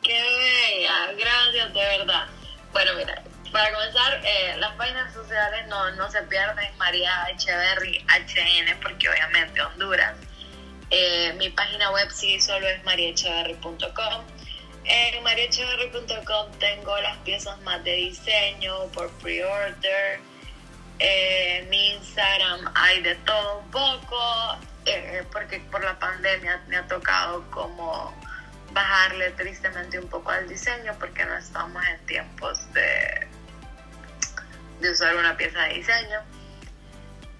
¡Qué 0.03 0.13
bella! 0.13 1.13
Gracias, 1.19 1.75
de 1.75 1.99
verdad. 1.99 2.27
Bueno, 2.73 2.93
mira, 2.97 3.23
para 3.53 3.73
comenzar, 3.73 4.21
eh, 4.25 4.57
las 4.59 4.73
páginas 4.75 5.13
sociales 5.13 5.67
no, 5.69 5.91
no 5.93 6.11
se 6.11 6.23
pierden 6.23 6.77
María 6.77 7.27
Echeverry 7.31 8.05
HN, 8.09 8.79
porque 8.83 9.09
obviamente 9.09 9.61
Honduras 9.63 10.15
eh, 10.91 11.35
mi 11.37 11.51
página 11.51 11.91
web 11.91 12.11
sí 12.11 12.41
solo 12.41 12.67
es 12.67 12.83
mariecheverry.com. 12.85 14.25
En 14.85 15.23
mariecheverry.com 15.23 16.53
tengo 16.59 16.97
las 17.01 17.19
piezas 17.19 17.61
más 17.61 17.85
de 17.85 17.93
diseño 17.93 18.87
por 18.95 19.11
pre-order. 19.19 20.21
Eh, 20.99 21.67
mi 21.69 21.93
Instagram 21.95 22.73
hay 22.75 23.03
de 23.03 23.15
todo 23.17 23.59
un 23.59 23.71
poco, 23.71 24.59
eh, 24.87 25.25
porque 25.31 25.61
por 25.71 25.85
la 25.85 25.99
pandemia 25.99 26.63
me 26.69 26.77
ha 26.77 26.87
tocado 26.87 27.49
como 27.51 28.15
bajarle 28.73 29.31
tristemente 29.33 29.99
un 29.99 30.09
poco 30.09 30.31
al 30.31 30.49
diseño 30.49 30.95
porque 30.99 31.25
no 31.25 31.37
estamos 31.37 31.83
en 31.87 32.07
tiempos 32.07 32.67
de 32.73 33.29
usar 34.91 35.17
una 35.17 35.37
pieza 35.37 35.65
de 35.65 35.75
diseño. 35.75 36.38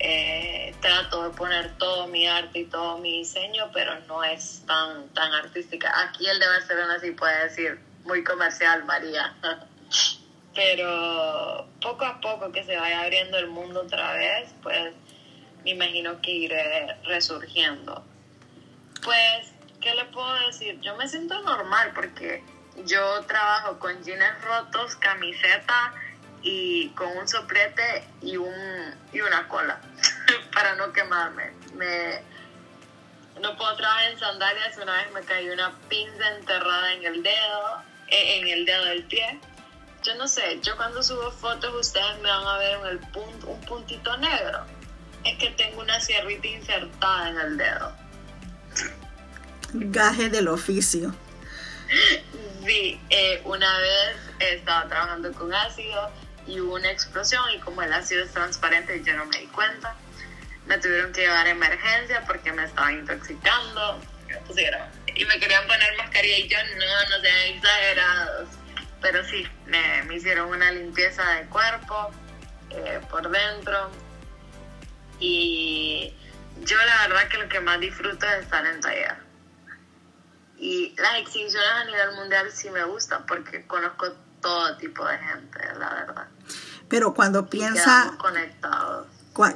Eh, 0.01 0.75
trato 0.81 1.25
de 1.25 1.31
poner 1.31 1.77
todo 1.77 2.07
mi 2.07 2.27
arte 2.27 2.61
y 2.61 2.65
todo 2.67 2.99
mi 2.99 3.19
diseño, 3.19 3.71
pero 3.73 3.99
no 4.07 4.23
es 4.23 4.63
tan, 4.67 5.09
tan 5.09 5.33
artística. 5.33 5.93
Aquí 6.03 6.27
el 6.27 6.39
de 6.39 6.47
Barcelona 6.47 7.01
sí 7.01 7.11
puede 7.11 7.45
decir 7.45 7.81
muy 8.05 8.23
comercial, 8.23 8.85
María. 8.85 9.35
pero 10.55 11.69
poco 11.81 12.05
a 12.05 12.21
poco 12.21 12.51
que 12.51 12.65
se 12.65 12.77
vaya 12.77 13.03
abriendo 13.03 13.39
el 13.39 13.49
mundo 13.49 13.83
otra 13.83 14.13
vez, 14.15 14.53
pues 14.63 14.93
me 15.65 15.71
imagino 15.71 16.21
que 16.21 16.33
iré 16.33 16.97
resurgiendo. 17.05 18.05
Pues, 19.05 19.53
¿qué 19.81 19.95
le 19.95 20.05
puedo 20.07 20.33
decir? 20.47 20.81
Yo 20.81 20.97
me 20.97 21.09
siento 21.09 21.41
normal 21.43 21.93
porque 21.95 22.43
yo 22.85 23.21
trabajo 23.27 23.79
con 23.79 24.03
jeans 24.03 24.43
rotos, 24.43 24.97
camiseta 24.97 25.95
y 26.43 26.89
con 26.91 27.17
un 27.17 27.29
soplete 27.29 28.05
y, 28.23 28.37
un, 28.37 28.55
y 29.13 29.21
una 29.21 29.49
cola 29.49 29.81
para 30.55 30.75
no 30.77 30.93
quemarme. 30.93 31.53
Me, 31.75 32.21
no 33.41 33.57
puedo 33.57 33.77
trabajar 33.77 34.13
en 34.13 34.19
sandalias. 34.19 34.77
Una 34.81 34.93
vez 34.93 35.13
me 35.13 35.23
cayó 35.23 35.53
una 35.53 35.73
pinza 35.89 36.37
enterrada 36.37 36.93
en 36.95 37.05
el 37.05 37.23
dedo, 37.23 37.83
eh, 38.09 38.39
en 38.39 38.49
el 38.49 38.65
dedo 38.65 38.85
del 38.85 39.05
pie. 39.05 39.41
Yo 40.03 40.15
no 40.15 40.29
sé, 40.29 40.61
yo 40.63 40.77
cuando 40.77 41.03
subo 41.03 41.31
fotos 41.33 41.75
ustedes 41.75 42.19
me 42.23 42.29
van 42.29 42.47
a 42.47 42.59
ver 42.59 42.79
en 42.79 42.87
el 42.87 42.99
punto, 42.99 43.49
un 43.49 43.61
puntito 43.63 44.17
negro. 44.19 44.65
Es 45.25 45.37
que 45.39 45.51
tengo 45.51 45.81
una 45.81 46.01
sierrita 46.01 46.47
insertada 46.47 47.31
en 47.31 47.39
el 47.39 47.57
dedo. 47.59 47.93
Gaje 49.73 50.29
del 50.29 50.49
oficio. 50.49 51.15
Sí, 52.67 53.01
eh, 53.09 53.41
una 53.47 53.79
vez 53.79 54.17
estaba 54.41 54.87
trabajando 54.89 55.33
con 55.33 55.55
ácido 55.55 56.11
y 56.49 56.61
hubo 56.61 56.75
una 56.77 56.91
explosión 56.91 57.45
y 57.55 57.59
como 57.61 57.83
el 57.83 57.93
ácido 57.93 58.25
es 58.25 58.33
transparente 58.33 59.03
yo 59.05 59.15
no 59.15 59.27
me 59.27 59.39
di 59.39 59.47
cuenta. 59.49 59.95
Me 60.67 60.79
tuvieron 60.79 61.13
que 61.13 61.23
llevar 61.23 61.47
a 61.47 61.51
emergencia 61.51 62.25
porque 62.27 62.53
me 62.53 62.65
estaba 62.65 62.93
intoxicando. 62.93 64.01
Y 65.15 65.25
me 65.25 65.39
querían 65.39 65.67
poner 65.67 65.97
mascarilla 65.97 66.39
y 66.39 66.49
yo 66.49 66.59
no, 66.59 67.17
no 67.17 67.23
sean 67.23 67.57
exagerados. 67.57 68.49
Pero 69.01 69.25
sí, 69.25 69.47
me, 69.67 70.03
me 70.05 70.17
hicieron 70.17 70.49
una 70.51 70.71
limpieza 70.73 71.23
de 71.33 71.47
cuerpo 71.47 72.11
eh, 72.71 73.01
por 73.11 73.31
dentro. 73.31 73.91
Y 75.21 76.15
yo 76.63 76.77
la 76.77 77.09
verdad 77.09 77.29
que 77.29 77.39
lo 77.39 77.49
que 77.49 77.61
más 77.61 77.81
disfruto 77.81 78.27
es 78.27 78.45
estar 78.45 78.67
en 78.67 78.81
taller. 78.81 79.17
Y 80.59 80.95
las 80.99 81.19
exhibiciones 81.19 81.71
a 81.71 81.85
nivel 81.85 82.13
mundial 82.17 82.51
sí 82.51 82.69
me 82.71 82.85
gustan 82.85 83.25
porque 83.27 83.67
conozco 83.67 84.13
todo 84.41 84.77
tipo 84.77 85.07
de 85.07 85.19
gente, 85.19 85.59
la 85.79 85.95
verdad. 85.95 86.27
Pero 86.89 87.15
cuando 87.15 87.47
piensa... 87.49 88.15
Conectados. 88.19 89.07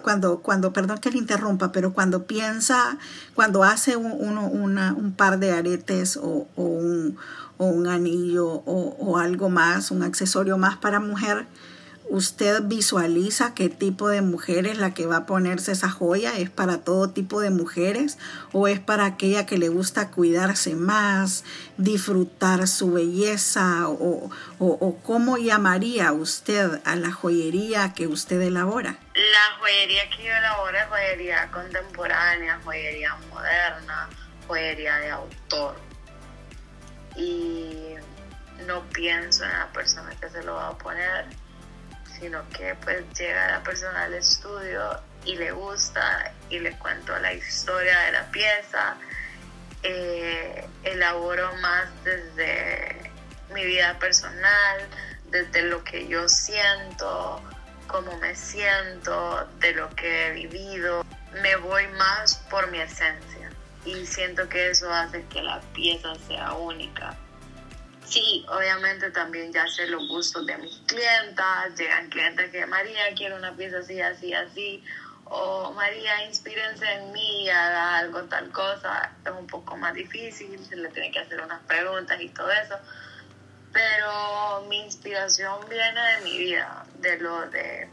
Cuando, 0.03 0.39
cuando, 0.39 0.73
perdón 0.73 0.99
que 0.99 1.11
le 1.11 1.19
interrumpa, 1.19 1.73
pero 1.73 1.93
cuando 1.93 2.25
piensa, 2.25 2.99
cuando 3.35 3.65
hace 3.65 3.97
un, 3.97 4.13
uno, 4.13 4.47
una, 4.47 4.93
un 4.93 5.13
par 5.13 5.41
de 5.41 5.51
aretes 5.51 6.17
o, 6.17 6.47
o, 6.55 6.63
un, 6.63 7.17
o 7.59 7.65
un, 7.65 7.89
anillo 7.89 8.47
o, 8.47 8.97
o 9.01 9.19
algo 9.19 9.49
más, 9.49 9.91
un 9.91 10.05
accesorio 10.05 10.57
más 10.57 10.77
para 10.77 11.01
mujer, 11.01 11.49
¿Usted 12.13 12.65
visualiza 12.65 13.55
qué 13.55 13.71
tipo 13.71 14.11
de 14.11 14.21
mujer 14.21 14.67
es 14.67 14.77
la 14.77 14.93
que 14.93 15.07
va 15.07 15.17
a 15.17 15.25
ponerse 15.25 15.73
esa 15.73 15.89
joya? 15.89 16.37
¿Es 16.37 16.51
para 16.51 16.85
todo 16.85 17.09
tipo 17.09 17.41
de 17.41 17.49
mujeres 17.49 18.19
o 18.53 18.69
es 18.69 18.81
para 18.81 19.07
aquella 19.07 19.47
que 19.47 19.57
le 19.57 19.71
gusta 19.71 20.11
cuidarse 20.11 20.75
más, 20.75 21.43
disfrutar 21.79 22.69
su 22.69 22.93
belleza? 22.93 23.89
¿O, 23.89 24.31
o, 24.59 24.99
cómo 25.03 25.39
llamaría 25.39 26.13
usted 26.13 26.83
a 26.85 26.97
la 26.97 27.11
joyería 27.13 27.95
que 27.95 28.07
usted 28.09 28.43
elabora? 28.43 28.99
La 29.15 29.59
joyería 29.59 30.11
que 30.11 30.25
yo 30.25 30.37
elaboro 30.37 30.77
es 30.77 30.85
joyería 30.89 31.51
contemporánea, 31.51 32.61
joyería 32.63 33.17
moderna, 33.31 34.11
joyería 34.47 34.97
de 34.97 35.11
autor. 35.13 35.77
Y 37.17 37.95
no 38.67 38.87
pienso 38.91 39.45
en 39.45 39.53
la 39.53 39.73
persona 39.73 40.15
que 40.21 40.29
se 40.29 40.43
lo 40.43 40.57
va 40.57 40.69
a 40.69 40.77
poner 40.77 41.42
sino 42.19 42.49
que 42.51 42.75
pues 42.83 43.05
llega 43.19 43.53
la 43.53 43.63
persona 43.63 44.05
al 44.05 44.15
estudio 44.15 45.01
y 45.25 45.37
le 45.37 45.53
gusta 45.53 46.33
y 46.51 46.59
le 46.59 46.77
cuento 46.79 47.17
la 47.19 47.33
historia 47.33 47.99
de 48.01 48.13
la 48.13 48.31
pieza. 48.31 48.97
Eh, 49.83 50.65
elaboro 50.85 51.53
más 51.57 51.89
desde 52.05 53.11
mi 53.53 53.65
vida 53.65 53.99
personal, 53.99 54.87
desde 55.31 55.63
lo 55.63 55.83
que 55.83 56.07
yo 56.07 56.29
siento, 56.29 57.43
cómo 57.87 58.17
me 58.19 58.35
siento, 58.35 59.49
de 59.59 59.73
lo 59.73 59.91
que 59.91 60.29
he 60.29 60.33
vivido. 60.33 61.05
Me 61.43 61.57
voy 61.57 61.87
más 61.89 62.37
por 62.51 62.71
mi 62.71 62.81
esencia 62.81 63.51
y 63.85 64.07
siento 64.07 64.49
que 64.49 64.71
eso 64.71 64.93
hace 64.93 65.25
que 65.27 65.43
la 65.43 65.61
pieza 65.73 66.15
sea 66.29 66.53
única. 66.53 67.17
Sí, 68.13 68.45
obviamente 68.47 69.11
también 69.11 69.51
ya 69.55 69.67
sé 69.69 69.87
los 69.87 70.07
gustos 70.07 70.45
de 70.45 70.59
mis 70.59 70.83
clientas, 70.87 71.75
llegan 71.79 72.11
clientes 72.11 72.51
que 72.51 72.67
María 72.67 73.15
quiere 73.17 73.35
una 73.35 73.57
pieza 73.57 73.79
así, 73.79 74.03
así, 74.03 74.35
así, 74.35 74.85
o 75.25 75.73
María 75.73 76.23
inspírense 76.27 76.85
en 76.93 77.11
mí, 77.11 77.49
haga 77.49 77.97
algo, 77.97 78.23
tal 78.25 78.51
cosa, 78.51 79.13
es 79.25 79.31
un 79.31 79.47
poco 79.47 79.79
más 79.79 79.95
difícil, 79.95 80.63
se 80.63 80.77
le 80.77 80.91
tiene 80.91 81.11
que 81.11 81.21
hacer 81.21 81.41
unas 81.41 81.63
preguntas 81.63 82.21
y 82.21 82.29
todo 82.29 82.53
eso, 82.53 82.79
pero 83.73 84.67
mi 84.69 84.81
inspiración 84.81 85.67
viene 85.71 85.99
de 85.99 86.21
mi 86.25 86.37
vida, 86.37 86.85
de 86.99 87.19
lo 87.19 87.49
de 87.49 87.89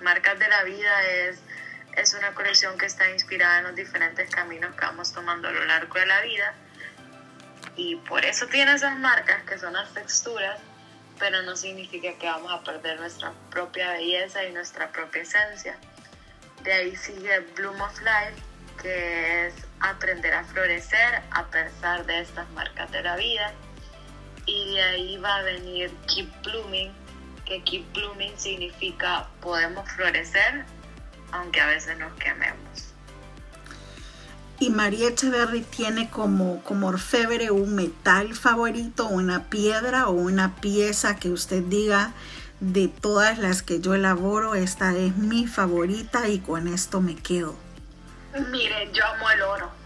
Marcas 0.00 0.38
de 0.38 0.48
la 0.48 0.62
Vida. 0.62 1.04
Es, 1.08 1.40
es 1.96 2.14
una 2.14 2.34
colección 2.34 2.78
que 2.78 2.86
está 2.86 3.10
inspirada 3.10 3.58
en 3.58 3.64
los 3.64 3.74
diferentes 3.74 4.30
caminos 4.30 4.76
que 4.76 4.82
vamos 4.82 5.12
tomando 5.12 5.48
a 5.48 5.50
lo 5.50 5.64
largo 5.64 5.98
de 5.98 6.06
la 6.06 6.20
vida 6.20 6.54
y 7.78 7.94
por 7.94 8.24
eso 8.24 8.46
tiene 8.48 8.74
esas 8.74 8.98
marcas 8.98 9.44
que 9.44 9.56
son 9.56 9.72
las 9.72 9.94
texturas, 9.94 10.58
pero 11.16 11.42
no 11.42 11.54
significa 11.54 12.12
que 12.18 12.26
vamos 12.26 12.50
a 12.52 12.60
perder 12.64 12.98
nuestra 12.98 13.32
propia 13.50 13.92
belleza 13.92 14.44
y 14.44 14.52
nuestra 14.52 14.90
propia 14.90 15.22
esencia. 15.22 15.78
De 16.64 16.72
ahí 16.72 16.96
sigue 16.96 17.38
Bloom 17.54 17.80
of 17.80 17.96
Life, 18.00 18.42
que 18.82 19.46
es 19.46 19.54
aprender 19.78 20.34
a 20.34 20.44
florecer 20.44 21.22
a 21.30 21.46
pesar 21.46 22.04
de 22.04 22.20
estas 22.20 22.50
marcas 22.50 22.90
de 22.90 23.00
la 23.00 23.14
vida 23.14 23.52
y 24.44 24.74
de 24.74 24.82
ahí 24.82 25.16
va 25.18 25.36
a 25.36 25.42
venir 25.42 25.92
Keep 26.08 26.42
Blooming, 26.42 26.92
que 27.44 27.62
Keep 27.62 27.92
Blooming 27.92 28.36
significa 28.36 29.28
podemos 29.40 29.88
florecer 29.92 30.64
aunque 31.30 31.60
a 31.60 31.66
veces 31.66 31.96
nos 31.98 32.12
quememos. 32.14 32.87
Y 34.60 34.70
María 34.70 35.08
Echeverry 35.08 35.62
tiene 35.62 36.10
como, 36.10 36.62
como 36.64 36.88
orfebre 36.88 37.50
un 37.50 37.74
metal 37.74 38.34
favorito, 38.34 39.06
una 39.06 39.44
piedra 39.44 40.08
o 40.08 40.12
una 40.12 40.56
pieza 40.56 41.16
que 41.16 41.30
usted 41.30 41.62
diga 41.62 42.12
de 42.60 42.88
todas 42.88 43.38
las 43.38 43.62
que 43.62 43.80
yo 43.80 43.94
elaboro, 43.94 44.56
esta 44.56 44.96
es 44.96 45.16
mi 45.16 45.46
favorita 45.46 46.28
y 46.28 46.40
con 46.40 46.66
esto 46.66 47.00
me 47.00 47.14
quedo. 47.14 47.54
Mire, 48.50 48.90
yo 48.92 49.06
amo 49.06 49.30
el 49.30 49.42
oro 49.42 49.78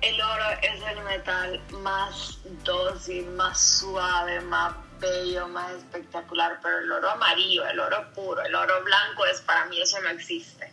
el 0.00 0.20
oro 0.20 0.44
es 0.62 0.82
el 0.96 1.04
metal 1.04 1.60
más 1.82 2.38
dócil, 2.64 3.26
más 3.32 3.60
suave, 3.60 4.40
más 4.40 4.74
bello, 4.98 5.46
más 5.48 5.72
espectacular, 5.72 6.58
pero 6.62 6.78
el 6.78 6.90
oro 6.90 7.10
amarillo, 7.10 7.66
el 7.66 7.78
oro 7.78 8.10
puro, 8.14 8.42
el 8.42 8.54
oro 8.54 8.82
blanco 8.82 9.26
es 9.26 9.40
para 9.42 9.66
mí 9.66 9.80
eso 9.80 10.00
no 10.00 10.08
existe. 10.08 10.72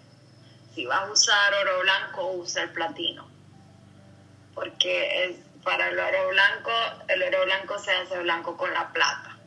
Si 0.73 0.85
vas 0.85 1.09
a 1.09 1.11
usar 1.11 1.53
oro 1.55 1.81
blanco, 1.81 2.31
usa 2.33 2.63
el 2.63 2.69
platino. 2.69 3.27
Porque 4.57 5.25
es 5.25 5.35
para 5.63 5.89
el 5.89 5.99
oro 5.99 6.29
blanco, 6.29 6.71
el 7.07 7.21
oro 7.21 7.45
blanco 7.45 7.77
se 7.77 7.91
hace 7.91 8.17
blanco 8.17 8.57
con 8.57 8.73
la 8.73 8.91
plata. 8.91 9.37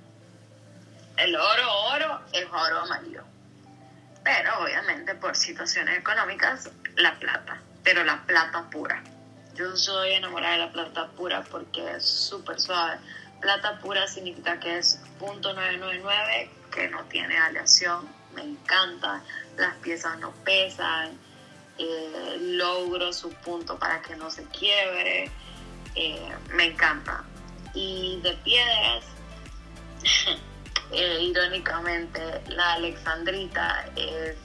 El 1.16 1.34
oro 1.34 1.72
oro 1.94 2.20
es 2.32 2.46
oro 2.46 2.78
amarillo. 2.78 3.24
Pero 4.22 4.62
obviamente 4.62 5.16
por 5.16 5.34
situaciones 5.34 5.98
económicas, 5.98 6.70
la 6.94 7.18
plata, 7.18 7.60
pero 7.82 8.04
la 8.04 8.22
plata 8.24 8.70
pura. 8.70 9.02
Yo 9.56 9.76
soy 9.76 10.12
enamorada 10.12 10.52
de 10.52 10.58
la 10.58 10.70
plata 10.70 11.08
pura 11.08 11.42
porque 11.50 11.96
es 11.96 12.08
súper 12.08 12.60
suave. 12.60 12.98
Plata 13.40 13.80
pura 13.80 14.06
significa 14.06 14.60
que 14.60 14.78
es 14.78 15.00
.999, 15.18 16.50
que 16.70 16.88
no 16.88 17.02
tiene 17.06 17.36
aleación. 17.36 18.08
Me 18.36 18.42
encanta. 18.42 19.22
Las 19.56 19.74
piezas 19.78 20.20
no 20.20 20.30
pesan. 20.44 21.18
Eh, 21.82 22.36
logro 22.40 23.10
su 23.10 23.30
punto 23.30 23.78
para 23.78 24.02
que 24.02 24.14
no 24.14 24.30
se 24.30 24.44
quiebre. 24.48 25.30
Eh, 25.94 26.30
me 26.52 26.64
encanta. 26.64 27.24
Y 27.72 28.20
de 28.22 28.32
piedras, 28.44 29.04
eh, 30.92 31.18
irónicamente, 31.22 32.42
la 32.48 32.74
alexandrita 32.74 33.88
es 33.96 34.36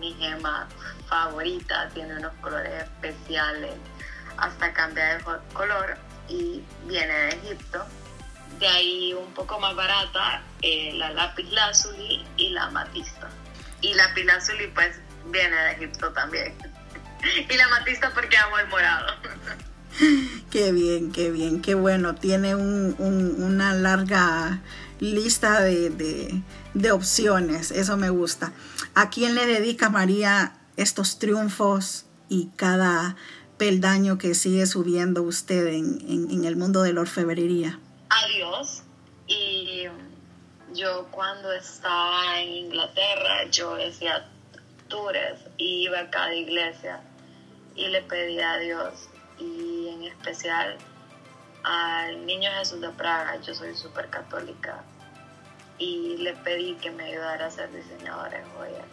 mi 0.00 0.14
gema 0.14 0.68
favorita. 1.08 1.88
Tiene 1.90 2.16
unos 2.16 2.32
colores 2.40 2.82
especiales 2.82 3.74
hasta 4.36 4.72
cambiar 4.72 5.18
de 5.18 5.38
color 5.52 5.96
y 6.28 6.60
viene 6.86 7.14
de 7.14 7.28
Egipto. 7.28 7.84
De 8.58 8.66
ahí 8.66 9.14
un 9.14 9.32
poco 9.32 9.60
más 9.60 9.76
barata 9.76 10.42
la 10.94 11.10
lápiz 11.10 11.48
lazuli 11.52 12.26
y 12.36 12.48
la 12.50 12.64
amatista. 12.64 13.28
Y 13.80 13.94
la 13.94 14.12
lazuli 14.24 14.66
pues 14.68 14.98
viene 15.26 15.56
de 15.56 15.72
Egipto 15.72 16.12
también. 16.12 16.54
y 17.50 17.56
la 17.56 17.64
amatista 17.66 18.12
porque 18.14 18.36
amo 18.36 18.58
el 18.58 18.68
morado. 18.68 19.06
Qué 20.50 20.72
bien, 20.72 21.12
qué 21.12 21.30
bien, 21.30 21.62
qué 21.62 21.74
bueno. 21.74 22.16
Tiene 22.16 22.56
una 22.56 23.74
larga 23.74 24.60
lista 24.98 25.60
de, 25.60 25.90
de, 25.90 26.42
de, 26.74 26.92
opciones. 26.92 27.70
Eso 27.70 27.96
me 27.96 28.10
gusta. 28.10 28.52
¿A 28.94 29.10
quién 29.10 29.36
le 29.36 29.46
dedica 29.46 29.90
María 29.90 30.56
estos 30.76 31.18
triunfos 31.18 32.06
y 32.28 32.50
cada 32.56 33.16
peldaño 33.56 34.18
que 34.18 34.34
sigue 34.34 34.66
subiendo 34.66 35.22
usted 35.22 35.66
en, 35.68 36.44
el 36.44 36.56
mundo 36.56 36.82
de 36.82 36.92
la 36.92 37.02
orfebrería? 37.02 37.78
Adiós. 38.10 38.82
Y 39.26 39.84
yo 40.74 41.08
cuando 41.10 41.52
estaba 41.52 42.40
en 42.40 42.48
Inglaterra, 42.66 43.48
yo 43.50 43.74
decía 43.76 44.28
y 45.58 45.84
iba 45.84 46.00
a 46.00 46.10
cada 46.10 46.34
iglesia 46.34 47.00
y 47.74 47.88
le 47.88 48.02
pedía 48.02 48.52
a 48.52 48.58
Dios 48.58 49.08
y 49.38 49.88
en 49.88 50.04
especial 50.04 50.76
al 51.64 52.26
Niño 52.26 52.50
Jesús 52.58 52.80
de 52.80 52.90
Praga, 52.90 53.40
yo 53.40 53.54
soy 53.54 53.74
súper 53.74 54.08
católica, 54.10 54.84
y 55.78 56.18
le 56.18 56.34
pedí 56.34 56.74
que 56.74 56.90
me 56.90 57.04
ayudara 57.04 57.46
a 57.46 57.50
ser 57.50 57.72
diseñadora 57.72 58.38
de 58.38 58.44
joyas 58.56 58.86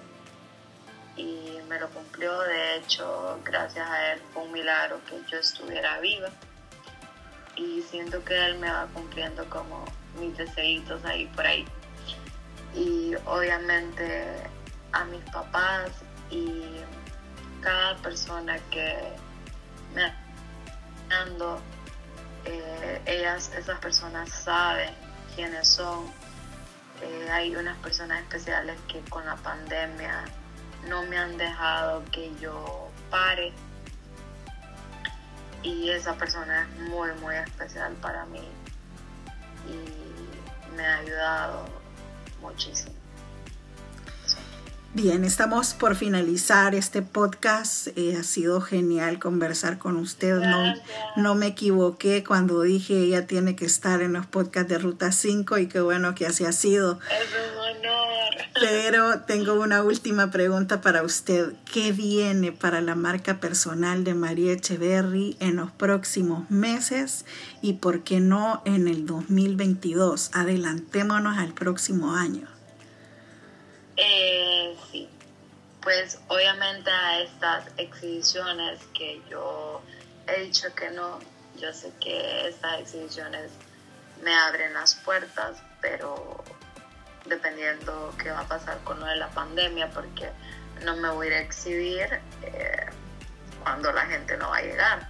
y 1.17 1.59
me 1.69 1.79
lo 1.79 1.89
cumplió. 1.89 2.39
De 2.41 2.77
hecho, 2.77 3.39
gracias 3.43 3.87
a 3.87 4.13
él 4.13 4.21
fue 4.33 4.43
un 4.43 4.51
milagro 4.51 4.99
que 5.05 5.21
yo 5.29 5.37
estuviera 5.37 5.99
viva 5.99 6.29
y 7.55 7.81
siento 7.83 8.23
que 8.23 8.45
él 8.45 8.57
me 8.57 8.71
va 8.71 8.87
cumpliendo 8.93 9.47
como 9.49 9.85
mis 10.19 10.35
deseos 10.37 11.05
ahí 11.05 11.27
por 11.35 11.45
ahí. 11.45 11.65
Y 12.73 13.13
obviamente 13.25 14.49
a 14.93 15.05
mis 15.05 15.23
papás 15.31 15.91
y 16.29 16.63
cada 17.61 17.95
persona 17.97 18.57
que 18.69 19.13
me 19.93 20.13
ando, 21.13 21.59
eh, 22.45 23.01
ellas, 23.05 23.51
esas 23.55 23.79
personas 23.79 24.29
saben 24.29 24.93
quiénes 25.35 25.67
son. 25.67 26.11
Eh, 27.01 27.29
hay 27.31 27.55
unas 27.55 27.77
personas 27.77 28.21
especiales 28.21 28.79
que 28.87 29.01
con 29.09 29.25
la 29.25 29.35
pandemia 29.37 30.25
no 30.87 31.03
me 31.03 31.17
han 31.17 31.37
dejado 31.37 32.03
que 32.11 32.31
yo 32.39 32.89
pare 33.09 33.53
y 35.63 35.89
esa 35.89 36.15
persona 36.15 36.63
es 36.63 36.89
muy 36.89 37.11
muy 37.19 37.35
especial 37.35 37.93
para 37.95 38.25
mí 38.25 38.47
y 39.67 40.75
me 40.75 40.85
ha 40.85 40.97
ayudado 40.97 41.65
muchísimo. 42.41 43.00
Bien, 44.93 45.23
estamos 45.23 45.73
por 45.73 45.95
finalizar 45.95 46.75
este 46.75 47.01
podcast. 47.01 47.87
Eh, 47.95 48.17
ha 48.19 48.23
sido 48.23 48.59
genial 48.59 49.19
conversar 49.19 49.77
con 49.77 49.95
usted. 49.95 50.35
No, 50.35 50.73
no 51.15 51.33
me 51.33 51.47
equivoqué 51.47 52.25
cuando 52.25 52.61
dije 52.63 52.97
ella 52.97 53.25
tiene 53.25 53.55
que 53.55 53.63
estar 53.63 54.01
en 54.01 54.11
los 54.11 54.25
podcasts 54.25 54.67
de 54.67 54.79
Ruta 54.79 55.13
5 55.13 55.59
y 55.59 55.67
qué 55.67 55.79
bueno 55.79 56.13
que 56.13 56.25
así 56.25 56.43
ha 56.43 56.51
sido. 56.51 56.99
Es 57.09 57.29
un 57.31 57.85
honor. 57.87 58.11
Pero 58.59 59.21
tengo 59.21 59.53
una 59.53 59.81
última 59.81 60.29
pregunta 60.29 60.81
para 60.81 61.03
usted. 61.03 61.53
¿Qué 61.71 61.93
viene 61.93 62.51
para 62.51 62.81
la 62.81 62.95
marca 62.95 63.39
personal 63.39 64.03
de 64.03 64.13
María 64.13 64.51
Echeverry 64.51 65.37
en 65.39 65.55
los 65.55 65.71
próximos 65.71 66.51
meses 66.51 67.23
y 67.61 67.73
por 67.73 68.03
qué 68.03 68.19
no 68.19 68.61
en 68.65 68.89
el 68.89 69.05
2022? 69.05 70.31
Adelantémonos 70.33 71.37
al 71.37 71.53
próximo 71.53 72.13
año. 72.13 72.60
Eh, 74.03 74.75
sí, 74.91 75.07
pues 75.83 76.19
obviamente 76.27 76.89
a 76.89 77.19
estas 77.21 77.65
exhibiciones 77.77 78.79
que 78.95 79.21
yo 79.29 79.79
he 80.25 80.41
dicho 80.41 80.73
que 80.73 80.89
no, 80.89 81.19
yo 81.59 81.71
sé 81.71 81.93
que 81.99 82.47
estas 82.47 82.79
exhibiciones 82.79 83.51
me 84.23 84.33
abren 84.33 84.73
las 84.73 84.95
puertas, 84.95 85.61
pero 85.81 86.43
dependiendo 87.25 88.11
qué 88.17 88.31
va 88.31 88.39
a 88.39 88.47
pasar 88.47 88.79
con 88.83 88.99
lo 88.99 89.05
de 89.05 89.17
la 89.17 89.29
pandemia, 89.29 89.91
porque 89.91 90.31
no 90.83 90.95
me 90.95 91.09
voy 91.09 91.27
a 91.27 91.29
ir 91.29 91.35
a 91.35 91.39
exhibir 91.41 92.21
eh, 92.41 92.85
cuando 93.61 93.91
la 93.91 94.07
gente 94.07 94.35
no 94.35 94.49
va 94.49 94.57
a 94.57 94.61
llegar. 94.63 95.09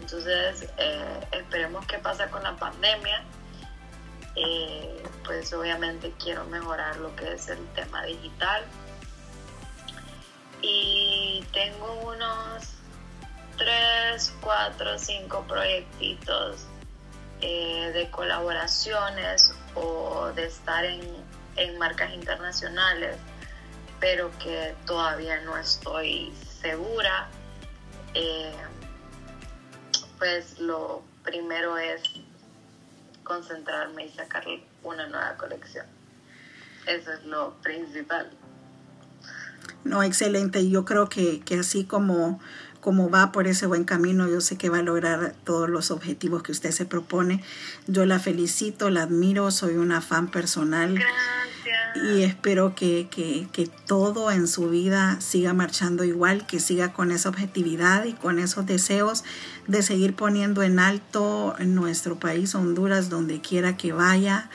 Entonces, 0.00 0.68
eh, 0.78 1.26
esperemos 1.32 1.84
qué 1.86 1.98
pasa 1.98 2.28
con 2.28 2.44
la 2.44 2.54
pandemia. 2.54 3.24
Eh, 4.36 5.02
pues 5.24 5.52
obviamente 5.52 6.12
quiero 6.22 6.44
mejorar 6.46 6.96
lo 6.96 7.14
que 7.16 7.32
es 7.34 7.48
el 7.48 7.64
tema 7.74 8.04
digital. 8.04 8.64
Y 10.60 11.44
tengo 11.52 11.92
unos 12.06 12.68
3, 13.58 14.34
4, 14.40 14.98
5 14.98 15.44
proyectitos 15.48 16.66
eh, 17.40 17.90
de 17.92 18.10
colaboraciones 18.10 19.52
o 19.74 20.30
de 20.34 20.46
estar 20.46 20.84
en, 20.84 21.00
en 21.56 21.78
marcas 21.78 22.12
internacionales, 22.12 23.16
pero 23.98 24.30
que 24.38 24.74
todavía 24.86 25.40
no 25.40 25.56
estoy 25.56 26.32
segura. 26.60 27.28
Eh, 28.14 28.54
pues 30.18 30.60
lo 30.60 31.02
primero 31.24 31.76
es 31.78 32.02
concentrarme 33.24 34.06
y 34.06 34.08
sacar 34.10 34.44
una 34.82 35.06
nueva 35.08 35.36
colección. 35.36 35.86
Eso 36.86 37.12
es 37.12 37.24
lo 37.24 37.54
principal. 37.62 38.30
No, 39.84 40.02
excelente. 40.02 40.68
Yo 40.68 40.84
creo 40.84 41.08
que, 41.08 41.40
que 41.40 41.58
así 41.58 41.84
como 41.84 42.40
como 42.82 43.08
va 43.10 43.30
por 43.30 43.46
ese 43.46 43.66
buen 43.66 43.84
camino, 43.84 44.28
yo 44.28 44.40
sé 44.40 44.58
que 44.58 44.68
va 44.68 44.78
a 44.78 44.82
lograr 44.82 45.34
todos 45.44 45.70
los 45.70 45.92
objetivos 45.92 46.42
que 46.42 46.50
usted 46.50 46.72
se 46.72 46.84
propone. 46.84 47.42
Yo 47.86 48.04
la 48.06 48.18
felicito, 48.18 48.90
la 48.90 49.04
admiro, 49.04 49.52
soy 49.52 49.76
una 49.76 50.00
fan 50.00 50.28
personal. 50.28 50.94
Gracias. 50.94 51.61
Y 51.94 52.22
espero 52.22 52.74
que, 52.74 53.08
que, 53.10 53.46
que 53.52 53.68
todo 53.86 54.30
en 54.30 54.48
su 54.48 54.70
vida 54.70 55.20
siga 55.20 55.52
marchando 55.52 56.04
igual, 56.04 56.46
que 56.46 56.58
siga 56.58 56.92
con 56.92 57.10
esa 57.12 57.28
objetividad 57.28 58.04
y 58.04 58.12
con 58.14 58.38
esos 58.38 58.66
deseos 58.66 59.24
de 59.66 59.82
seguir 59.82 60.14
poniendo 60.14 60.62
en 60.62 60.78
alto 60.78 61.54
nuestro 61.60 62.18
país, 62.18 62.54
Honduras, 62.54 63.10
donde 63.10 63.40
quiera 63.40 63.76
que 63.76 63.92
vaya 63.92 64.48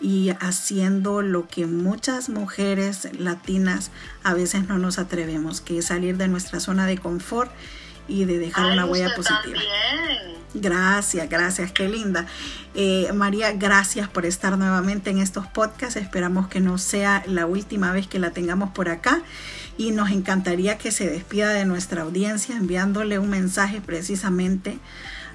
y 0.00 0.30
haciendo 0.40 1.22
lo 1.22 1.48
que 1.48 1.66
muchas 1.66 2.28
mujeres 2.28 3.08
latinas 3.18 3.90
a 4.22 4.34
veces 4.34 4.68
no 4.68 4.78
nos 4.78 4.98
atrevemos, 4.98 5.60
que 5.60 5.78
es 5.78 5.86
salir 5.86 6.16
de 6.16 6.28
nuestra 6.28 6.60
zona 6.60 6.86
de 6.86 6.98
confort 6.98 7.50
y 8.08 8.24
de 8.24 8.38
dejar 8.38 8.66
Ay, 8.66 8.72
una 8.72 8.86
huella 8.86 9.06
usted 9.06 9.16
positiva. 9.16 9.42
también. 9.42 10.44
Gracias, 10.54 11.28
gracias, 11.28 11.72
qué 11.72 11.88
linda. 11.88 12.26
Eh, 12.76 13.10
María, 13.12 13.52
gracias 13.52 14.08
por 14.08 14.24
estar 14.24 14.56
nuevamente 14.56 15.10
en 15.10 15.18
estos 15.18 15.46
podcasts. 15.46 15.96
Esperamos 15.96 16.46
que 16.48 16.60
no 16.60 16.78
sea 16.78 17.24
la 17.26 17.46
última 17.46 17.90
vez 17.92 18.06
que 18.06 18.20
la 18.20 18.30
tengamos 18.30 18.70
por 18.70 18.88
acá 18.88 19.22
y 19.76 19.90
nos 19.90 20.10
encantaría 20.10 20.78
que 20.78 20.92
se 20.92 21.08
despida 21.08 21.50
de 21.50 21.64
nuestra 21.64 22.02
audiencia 22.02 22.56
enviándole 22.56 23.18
un 23.18 23.30
mensaje 23.30 23.80
precisamente 23.80 24.78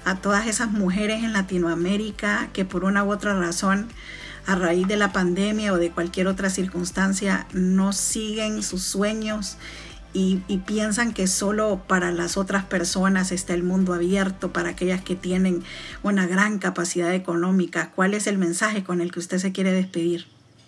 a 0.06 0.16
todas 0.16 0.46
esas 0.46 0.70
mujeres 0.70 1.22
en 1.22 1.34
Latinoamérica 1.34 2.48
que 2.54 2.64
por 2.64 2.84
una 2.84 3.04
u 3.04 3.12
otra 3.12 3.38
razón 3.38 3.88
a 4.46 4.54
raíz 4.54 4.88
de 4.88 4.96
la 4.96 5.12
pandemia 5.12 5.72
o 5.74 5.76
de 5.76 5.90
cualquier 5.90 6.26
otra 6.26 6.48
circunstancia 6.48 7.46
no 7.52 7.92
siguen 7.92 8.62
sus 8.62 8.82
sueños 8.82 9.58
y, 10.12 10.42
y, 10.48 10.58
piensan 10.58 11.14
que 11.14 11.26
solo 11.26 11.82
para 11.86 12.10
las 12.10 12.36
otras 12.36 12.64
personas 12.64 13.32
está 13.32 13.54
el 13.54 13.62
mundo 13.62 13.94
abierto, 13.94 14.52
para 14.52 14.70
aquellas 14.70 15.02
que 15.02 15.16
tienen 15.16 15.64
una 16.02 16.26
gran 16.26 16.58
capacidad 16.58 17.12
económica. 17.14 17.92
¿Cuál 17.94 18.14
es 18.14 18.26
el 18.26 18.38
mensaje 18.38 18.82
con 18.84 19.00
el 19.00 19.12
que 19.12 19.20
usted 19.20 19.38
se 19.38 19.52
quiere 19.52 19.72
despedir? 19.72 20.26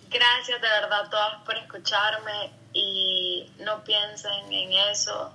Gracias 0.09 0.61
de 0.61 0.67
verdad 0.67 1.05
a 1.05 1.09
todas 1.09 1.43
por 1.43 1.57
escucharme 1.57 2.51
y 2.71 3.51
no 3.59 3.83
piensen 3.83 4.51
en 4.51 4.71
eso, 4.91 5.33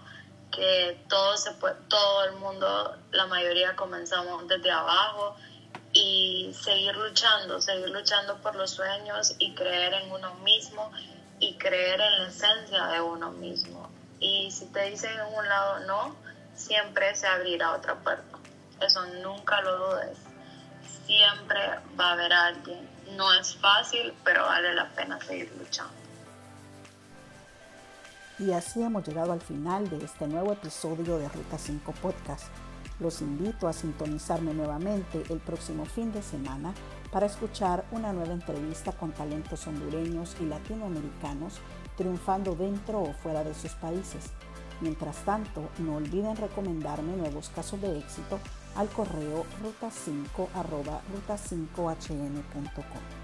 que 0.53 1.01
todo, 1.09 1.37
se 1.37 1.53
puede, 1.53 1.75
todo 1.89 2.25
el 2.25 2.37
mundo, 2.37 2.97
la 3.11 3.27
mayoría 3.27 3.75
comenzamos 3.77 4.47
desde 4.49 4.71
abajo 4.71 5.37
y 5.93 6.55
seguir 6.55 6.97
luchando, 6.97 7.61
seguir 7.61 7.91
luchando 7.91 8.37
por 8.39 8.55
los 8.57 8.71
sueños 8.71 9.35
y 9.39 9.55
creer 9.55 9.95
en 9.95 10.13
uno 10.13 10.35
mismo 10.37 10.91
y 11.41 11.55
creer 11.55 12.01
en 12.01 12.19
la 12.19 12.29
esencia 12.29 12.87
de 12.87 13.01
uno 13.01 13.31
mismo. 13.33 13.91
Y 14.21 14.51
si 14.51 14.67
te 14.67 14.91
dicen 14.91 15.11
en 15.13 15.35
un 15.35 15.49
lado 15.49 15.81
no, 15.87 16.17
siempre 16.55 17.15
se 17.15 17.27
abrirá 17.27 17.73
otra 17.73 17.95
puerta. 17.97 18.39
Eso 18.81 19.05
nunca 19.23 19.61
lo 19.63 19.79
dudes. 19.79 20.19
Siempre 21.07 21.61
va 21.99 22.11
a 22.11 22.13
haber 22.13 22.33
alguien. 22.33 22.89
No 23.17 23.33
es 23.35 23.57
fácil, 23.57 24.13
pero 24.25 24.43
vale 24.43 24.75
la 24.75 24.89
pena 24.91 25.19
seguir 25.21 25.53
luchando. 25.59 25.93
Y 28.39 28.53
así 28.53 28.83
hemos 28.83 29.07
llegado 29.07 29.33
al 29.33 29.41
final 29.41 29.91
de 29.91 30.05
este 30.05 30.29
nuevo 30.29 30.53
episodio 30.53 31.19
de 31.19 31.29
Ruta 31.29 31.59
5 31.59 31.93
Podcast. 32.01 32.47
Los 33.01 33.21
invito 33.21 33.67
a 33.67 33.73
sintonizarme 33.73 34.55
nuevamente 34.55 35.25
el 35.29 35.39
próximo 35.39 35.85
fin 35.87 36.13
de 36.13 36.23
semana 36.23 36.73
para 37.11 37.27
escuchar 37.27 37.85
una 37.91 38.13
nueva 38.13 38.33
entrevista 38.33 38.93
con 38.93 39.13
talentos 39.13 39.67
hondureños 39.67 40.37
y 40.41 40.45
latinoamericanos 40.45 41.55
triunfando 41.99 42.55
dentro 42.55 43.03
o 43.03 43.13
fuera 43.13 43.45
de 43.45 43.53
sus 43.53 43.73
países. 43.73 44.31
Mientras 44.81 45.17
tanto, 45.25 45.69
no 45.79 45.97
olviden 45.97 46.37
recomendarme 46.37 47.17
nuevos 47.17 47.49
casos 47.51 47.81
de 47.81 47.99
éxito 47.99 48.39
al 48.77 48.89
correo 48.89 49.45
ruta5 49.63 50.49
ruta5hn.com. 51.13 53.18